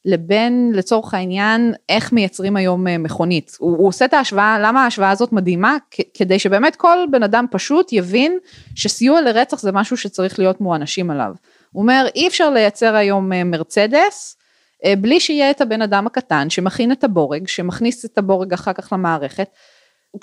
לבין 0.05 0.71
לצורך 0.75 1.13
העניין 1.13 1.73
איך 1.89 2.13
מייצרים 2.13 2.55
היום 2.55 2.87
אה, 2.87 2.97
מכונית. 2.97 3.57
הוא, 3.59 3.77
הוא 3.77 3.87
עושה 3.87 4.05
את 4.05 4.13
ההשוואה, 4.13 4.59
למה 4.59 4.83
ההשוואה 4.83 5.09
הזאת 5.09 5.33
מדהימה? 5.33 5.77
כדי 6.13 6.39
שבאמת 6.39 6.75
כל 6.75 6.97
בן 7.11 7.23
אדם 7.23 7.45
פשוט 7.51 7.93
יבין 7.93 8.37
שסיוע 8.75 9.21
לרצח 9.21 9.59
זה 9.59 9.71
משהו 9.71 9.97
שצריך 9.97 10.39
להיות 10.39 10.61
מואנשים 10.61 11.11
עליו. 11.11 11.33
הוא 11.71 11.81
אומר 11.81 12.05
אי 12.15 12.27
אפשר 12.27 12.49
לייצר 12.49 12.95
היום 12.95 13.33
אה, 13.33 13.43
מרצדס 13.43 14.37
אה, 14.85 14.93
בלי 14.95 15.19
שיהיה 15.19 15.51
את 15.51 15.61
הבן 15.61 15.81
אדם 15.81 16.07
הקטן 16.07 16.49
שמכין 16.49 16.91
את 16.91 17.03
הבורג, 17.03 17.47
שמכניס 17.47 18.05
את 18.05 18.17
הבורג 18.17 18.53
אחר 18.53 18.73
כך 18.73 18.93
למערכת. 18.93 19.49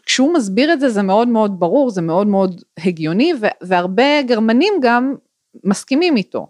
כשהוא 0.07 0.35
מסביר 0.35 0.73
את 0.73 0.81
זה 0.81 0.89
זה 0.89 1.03
מאוד 1.03 1.29
מאוד 1.29 1.61
ברור, 1.61 1.91
זה 1.91 2.03
מאוד 2.03 2.27
מאוד 2.27 2.63
הגיוני 2.79 3.33
והרבה 3.63 4.23
גרמנים 4.23 4.75
גם 4.83 5.15
מסכימים 5.65 6.17
איתו. 6.17 6.47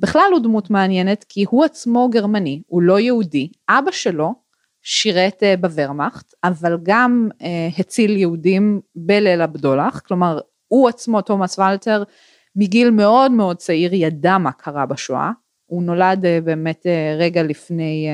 בכלל 0.00 0.28
הוא 0.32 0.40
דמות 0.40 0.70
מעניינת 0.70 1.24
כי 1.28 1.44
הוא 1.48 1.64
עצמו 1.64 2.08
גרמני, 2.10 2.62
הוא 2.66 2.82
לא 2.82 3.00
יהודי, 3.00 3.48
אבא 3.68 3.90
שלו 3.90 4.34
שירת 4.82 5.42
אה, 5.42 5.56
בוורמאכט, 5.56 6.34
אבל 6.44 6.76
גם 6.82 7.28
אה, 7.42 7.68
הציל 7.78 8.16
יהודים 8.16 8.80
בליל 8.96 9.40
הבדולח, 9.40 10.00
כלומר 10.00 10.38
הוא 10.68 10.88
עצמו, 10.88 11.20
תומאס 11.20 11.58
ולטר, 11.58 12.02
מגיל 12.56 12.90
מאוד 12.90 13.32
מאוד 13.32 13.56
צעיר 13.56 13.94
ידע 13.94 14.38
מה 14.38 14.52
קרה 14.52 14.86
בשואה, 14.86 15.30
הוא 15.66 15.82
נולד 15.82 16.24
אה, 16.24 16.38
באמת 16.44 16.86
רגע 17.18 17.42
לפני, 17.42 18.08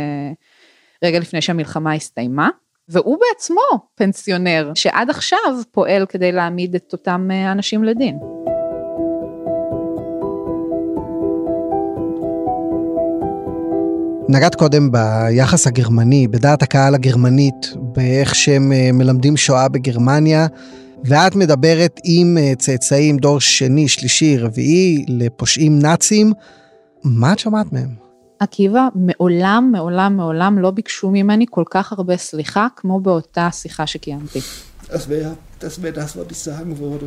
רגע 1.04 1.18
לפני 1.18 1.42
שהמלחמה 1.42 1.92
הסתיימה, 1.92 2.48
והוא 2.88 3.18
בעצמו 3.20 3.88
פנסיונר, 3.94 4.72
שעד 4.74 5.10
עכשיו 5.10 5.38
פועל 5.70 6.06
כדי 6.06 6.32
להעמיד 6.32 6.74
את 6.74 6.92
אותם 6.92 7.28
אנשים 7.52 7.84
לדין. 7.84 8.18
נגעת 14.32 14.54
קודם 14.54 14.92
ביחס 14.92 15.66
הגרמני, 15.66 16.28
בדעת 16.28 16.62
הקהל 16.62 16.94
הגרמנית, 16.94 17.72
באיך 17.76 18.34
שהם 18.34 18.72
אה, 18.72 18.92
מלמדים 18.92 19.36
שואה 19.36 19.68
בגרמניה, 19.68 20.46
ואת 21.04 21.36
מדברת 21.36 22.00
עם 22.04 22.38
אה, 22.38 22.52
צאצאים 22.58 23.16
דור 23.16 23.40
שני, 23.40 23.88
שלישי, 23.88 24.38
רביעי, 24.38 25.04
לפושעים 25.08 25.78
נאצים. 25.78 26.32
מה 27.04 27.32
את 27.32 27.38
שומעת 27.38 27.72
מהם? 27.72 27.94
עקיבא, 28.38 28.88
מעולם, 28.94 29.70
מעולם, 29.72 30.16
מעולם 30.16 30.58
לא 30.58 30.70
ביקשו 30.70 31.10
ממני 31.10 31.46
כל 31.50 31.64
כך 31.70 31.92
הרבה 31.92 32.16
סליחה 32.16 32.66
כמו 32.76 33.00
באותה 33.00 33.48
שיחה 33.52 33.86
שקיימתי. 33.86 34.40
Das 34.90 35.08
wäre 35.08 35.36
das, 35.60 35.82
wär 35.82 35.92
das, 35.92 36.16
was 36.16 36.26
ich 36.30 36.38
sagen 36.38 36.78
würde. 36.78 37.06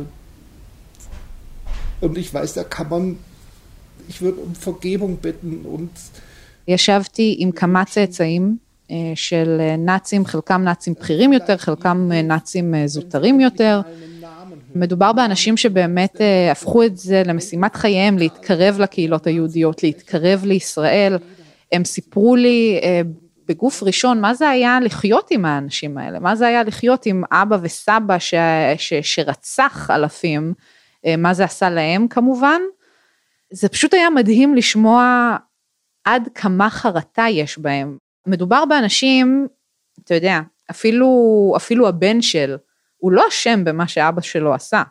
Und 2.00 2.18
ich 2.18 2.34
weiß, 2.34 2.52
da 2.54 2.64
kann 2.64 2.88
man, 2.88 3.18
ich 4.08 4.20
würde 4.22 4.40
um 4.40 4.54
Vergebung 4.54 5.16
bitten 5.16 5.52
und 5.74 5.90
ישבתי 6.68 7.36
עם 7.38 7.52
כמה 7.52 7.84
צאצאים 7.84 8.56
אה, 8.90 9.12
של 9.14 9.56
אה, 9.60 9.76
נאצים, 9.76 10.26
חלקם 10.26 10.62
נאצים 10.64 10.94
בכירים 11.00 11.32
יותר, 11.32 11.56
חלקם 11.56 12.10
אה, 12.14 12.22
נאצים 12.22 12.74
זוטרים 12.86 13.40
יותר. 13.40 13.80
מדובר 14.74 15.12
באנשים 15.12 15.56
שבאמת 15.56 16.20
הפכו 16.50 16.84
את 16.84 16.96
זה 16.96 17.22
למשימת 17.26 17.76
חייהם, 17.76 18.18
להתקרב 18.18 18.80
לקהילות 18.80 19.26
היהודיות, 19.26 19.82
להתקרב 19.82 20.44
לישראל. 20.44 21.18
הם 21.72 21.84
סיפרו 21.84 22.36
לי 22.36 22.80
בגוף 23.48 23.82
ראשון 23.82 24.20
מה 24.20 24.34
זה 24.34 24.48
היה 24.48 24.80
לחיות 24.80 25.30
עם 25.30 25.44
האנשים 25.44 25.98
האלה, 25.98 26.20
מה 26.20 26.36
זה 26.36 26.46
היה 26.46 26.62
לחיות 26.62 27.06
עם 27.06 27.22
אבא 27.32 27.56
וסבא 27.62 28.18
ש, 28.18 28.34
ש, 28.76 28.92
שרצח 29.02 29.90
אלפים, 29.90 30.54
מה 31.18 31.34
זה 31.34 31.44
עשה 31.44 31.70
להם 31.70 32.08
כמובן. 32.08 32.60
זה 33.50 33.68
פשוט 33.68 33.94
היה 33.94 34.10
מדהים 34.10 34.54
לשמוע 34.54 35.36
עד 36.04 36.28
כמה 36.34 36.70
חרטה 36.70 37.26
יש 37.30 37.58
בהם. 37.58 37.98
מדובר 38.26 38.64
באנשים, 38.64 39.48
אתה 40.04 40.14
יודע, 40.14 40.40
אפילו, 40.70 41.52
אפילו 41.56 41.88
הבן 41.88 42.22
של, 42.22 42.56
הוא 42.96 43.12
לא 43.12 43.28
אשם 43.28 43.64
במה 43.64 43.88
שאבא 43.88 44.20
שלו 44.20 44.54
עשה. 44.54 44.82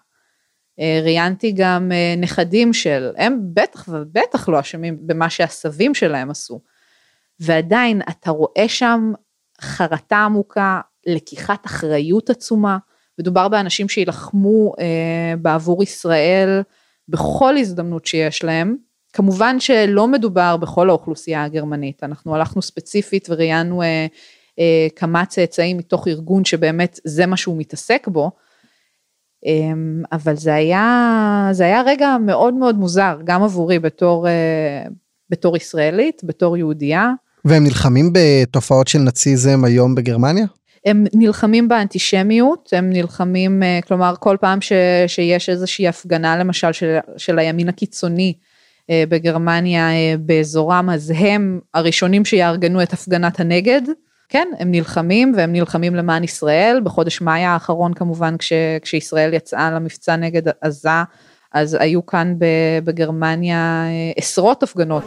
אה, 0.79 0.99
ראיינתי 1.03 1.51
גם 1.51 1.91
אה, 1.91 2.15
נכדים 2.17 2.73
של, 2.73 3.11
הם 3.17 3.39
בטח 3.53 3.87
ובטח 3.87 4.49
לא 4.49 4.59
אשמים 4.59 4.97
במה 5.07 5.29
שהסבים 5.29 5.95
שלהם 5.95 6.29
עשו. 6.29 6.61
ועדיין 7.39 8.01
אתה 8.09 8.31
רואה 8.31 8.67
שם 8.67 9.11
חרטה 9.61 10.17
עמוקה, 10.17 10.81
לקיחת 11.05 11.65
אחריות 11.65 12.29
עצומה. 12.29 12.77
מדובר 13.19 13.47
באנשים 13.47 13.89
שיילחמו 13.89 14.73
אה, 14.79 15.33
בעבור 15.41 15.83
ישראל 15.83 16.61
בכל 17.07 17.57
הזדמנות 17.57 18.05
שיש 18.05 18.43
להם. 18.43 18.75
כמובן 19.13 19.59
שלא 19.59 20.07
מדובר 20.07 20.57
בכל 20.57 20.89
האוכלוסייה 20.89 21.43
הגרמנית, 21.43 22.03
אנחנו 22.03 22.35
הלכנו 22.35 22.61
ספציפית 22.61 23.27
וראיינו 23.29 23.81
אה, 23.81 24.07
אה, 24.59 24.87
כמה 24.95 25.25
צאצאים 25.25 25.77
מתוך 25.77 26.07
ארגון 26.07 26.45
שבאמת 26.45 26.99
זה 27.03 27.25
מה 27.25 27.37
שהוא 27.37 27.57
מתעסק 27.57 28.07
בו, 28.07 28.31
אה, 29.45 29.51
אבל 30.11 30.35
זה 30.35 30.53
היה, 30.53 31.49
זה 31.51 31.63
היה 31.63 31.81
רגע 31.85 32.17
מאוד 32.25 32.53
מאוד 32.53 32.75
מוזר, 32.75 33.17
גם 33.23 33.43
עבורי 33.43 33.79
בתור, 33.79 34.27
אה, 34.27 34.83
בתור 35.29 35.57
ישראלית, 35.57 36.21
בתור 36.23 36.57
יהודייה. 36.57 37.11
והם 37.45 37.63
נלחמים 37.63 38.09
בתופעות 38.13 38.87
של 38.87 38.99
נאציזם 38.99 39.63
היום 39.65 39.95
בגרמניה? 39.95 40.45
הם 40.85 41.05
נלחמים 41.13 41.67
באנטישמיות, 41.67 42.69
הם 42.73 42.89
נלחמים, 42.89 43.63
אה, 43.63 43.79
כלומר 43.87 44.13
כל 44.19 44.37
פעם 44.41 44.61
ש, 44.61 44.71
שיש 45.07 45.49
איזושהי 45.49 45.87
הפגנה 45.87 46.37
למשל 46.37 46.71
של, 46.71 46.97
של 47.17 47.39
הימין 47.39 47.69
הקיצוני, 47.69 48.33
בגרמניה 48.91 49.89
אה, 49.89 50.15
באזורם, 50.19 50.89
אז 50.93 51.13
הם 51.17 51.59
הראשונים 51.73 52.25
שיארגנו 52.25 52.83
את 52.83 52.93
הפגנת 52.93 53.39
הנגד. 53.39 53.81
כן, 54.29 54.47
הם 54.59 54.71
נלחמים 54.71 55.33
והם 55.37 55.51
נלחמים 55.51 55.95
למען 55.95 56.23
ישראל. 56.23 56.81
בחודש 56.83 57.21
מאי 57.21 57.43
האחרון 57.43 57.93
כמובן, 57.93 58.37
כש, 58.37 58.53
כשישראל 58.81 59.33
יצאה 59.33 59.71
למבצע 59.71 60.15
נגד 60.15 60.41
עזה, 60.61 60.89
אז 61.53 61.77
היו 61.79 62.05
כאן 62.05 62.35
בגרמניה 62.83 63.83
אה, 63.85 64.11
עשרות 64.17 64.63
הפגנות. 64.63 65.03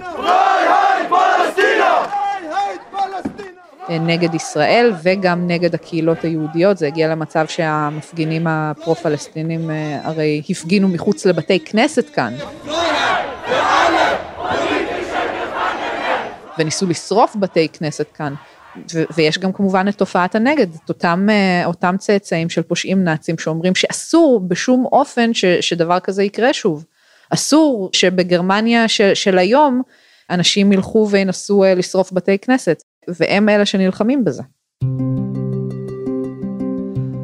נגד 3.88 4.34
ישראל 4.34 4.92
וגם 5.02 5.46
נגד 5.46 5.74
הקהילות 5.74 6.24
היהודיות, 6.24 6.78
זה 6.78 6.86
הגיע 6.86 7.08
למצב 7.08 7.46
שהמפגינים 7.46 8.46
הפרו-פלסטינים 8.46 9.70
הרי 10.02 10.42
הפגינו 10.50 10.88
מחוץ 10.88 11.26
לבתי 11.26 11.60
כנסת 11.60 12.10
כאן. 12.10 12.34
וניסו 16.58 16.86
לשרוף 16.86 17.36
בתי 17.36 17.68
כנסת 17.68 18.06
כאן. 18.14 18.34
ויש 19.16 19.38
גם 19.38 19.52
כמובן 19.52 19.88
את 19.88 19.94
תופעת 19.94 20.34
הנגד, 20.34 20.66
את 20.84 20.88
אותם, 20.88 21.26
אה, 21.30 21.66
אותם 21.66 21.94
צאצאים 21.98 22.48
של 22.48 22.62
פושעים 22.62 23.04
נאצים 23.04 23.38
שאומרים 23.38 23.74
שאסור 23.74 24.40
בשום 24.48 24.84
אופן 24.92 25.34
ש- 25.34 25.44
שדבר 25.44 26.00
כזה 26.00 26.22
יקרה 26.22 26.52
שוב. 26.52 26.84
אסור 27.30 27.90
שבגרמניה 27.92 28.88
ש- 28.88 29.02
של 29.02 29.38
היום 29.38 29.82
אנשים 30.30 30.72
ילכו 30.72 31.08
וינסו 31.10 31.64
אה, 31.64 31.74
לשרוף 31.74 32.12
בתי 32.12 32.38
כנסת, 32.38 32.82
והם 33.08 33.48
אלה 33.48 33.66
שנלחמים 33.66 34.24
בזה. 34.24 34.42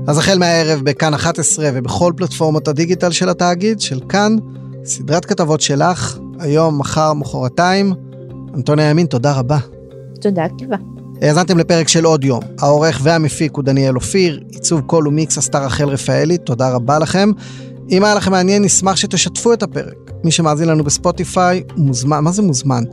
אז 0.08 0.18
החל 0.18 0.38
מהערב 0.38 0.80
בכאן 0.84 1.14
11 1.14 1.70
ובכל 1.74 2.12
פלטפורמות 2.16 2.68
הדיגיטל 2.68 3.10
של 3.10 3.28
התאגיד, 3.28 3.80
של 3.80 4.00
כאן, 4.08 4.36
סדרת 4.84 5.24
כתבות 5.24 5.60
שלך, 5.60 6.18
היום, 6.40 6.78
מחר, 6.78 7.12
מחרתיים. 7.12 8.11
אנטוניה 8.54 8.90
ימין, 8.90 9.06
תודה 9.06 9.32
רבה. 9.32 9.58
תודה, 10.20 10.44
עקיבא. 10.44 10.76
האזנתם 11.22 11.58
לפרק 11.58 11.88
של 11.88 12.04
עוד 12.04 12.24
יום. 12.24 12.40
העורך 12.58 13.00
והמפיק 13.02 13.56
הוא 13.56 13.64
דניאל 13.64 13.94
אופיר, 13.94 14.40
עיצוב 14.50 14.80
קול 14.80 15.08
ומיקס 15.08 15.38
עשתה 15.38 15.58
רחל 15.58 15.88
רפאלי, 15.88 16.38
תודה 16.38 16.70
רבה 16.70 16.98
לכם. 16.98 17.30
אם 17.90 18.04
היה 18.04 18.14
לכם 18.14 18.30
מעניין, 18.30 18.64
נשמח 18.64 18.96
שתשתפו 18.96 19.52
את 19.52 19.62
הפרק. 19.62 20.12
מי 20.24 20.30
שמאזין 20.30 20.68
לנו 20.68 20.84
בספוטיפיי, 20.84 21.62
מוזמן, 21.76 22.24
מה 22.24 22.32
זה 22.32 22.42
מוזמן? 22.42 22.84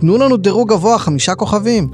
תנו 0.00 0.18
לנו 0.18 0.36
דירוג 0.36 0.68
גבוה, 0.72 0.98
חמישה 0.98 1.34
כוכבים. 1.34 1.88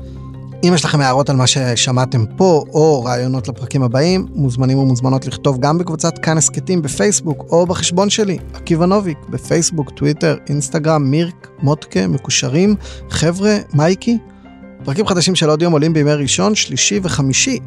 אם 0.68 0.74
יש 0.74 0.85
לכם 0.85 1.00
הערות 1.00 1.31
על 1.31 1.37
מה 1.37 1.46
ששמעתם 1.46 2.24
פה, 2.37 2.64
או 2.72 3.05
רעיונות 3.05 3.48
לפרקים 3.48 3.83
הבאים, 3.83 4.27
מוזמנים 4.35 4.79
ומוזמנות 4.79 5.27
לכתוב 5.27 5.61
גם 5.61 5.79
בקבוצת 5.79 6.18
כאן 6.18 6.38
הסכתים 6.38 6.83
בפייסבוק, 6.83 7.44
או 7.50 7.66
בחשבון 7.66 8.11
שלי, 8.11 8.38
עקיבא 8.55 8.87
נוביק, 8.87 9.18
בפייסבוק, 9.29 9.90
טוויטר, 9.90 10.37
אינסטגרם, 10.48 11.11
מירק, 11.11 11.48
מוטקה, 11.62 12.07
מקושרים, 12.07 12.74
חבר'ה, 13.11 13.57
מייקי. 13.74 14.18
פרקים 14.85 15.07
חדשים 15.07 15.35
של 15.35 15.50
עוד 15.50 15.62
יום 15.62 15.72
עולים 15.72 15.92
בימי 15.92 16.12
ראשון, 16.12 16.55
שלישי 16.55 17.00
וחמישי. 17.03 17.59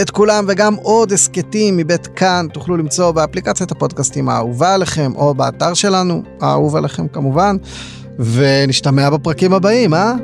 את 0.00 0.10
כולם 0.10 0.44
וגם 0.48 0.74
עוד 0.74 1.12
הסכתים 1.12 1.76
מבית 1.76 2.06
כאן 2.06 2.46
תוכלו 2.52 2.76
למצוא 2.76 3.10
באפליקציית 3.10 3.72
הפודקאסטים 3.72 4.28
האהובה 4.28 4.74
עליכם, 4.74 5.12
או 5.16 5.34
באתר 5.34 5.74
שלנו, 5.74 6.22
האהוב 6.40 6.76
עליכם 6.76 7.08
כמובן, 7.08 7.56
ונשתמע 8.18 9.10
בפרקים 9.10 9.52
הבאים, 9.52 9.94
אה? 9.94 10.14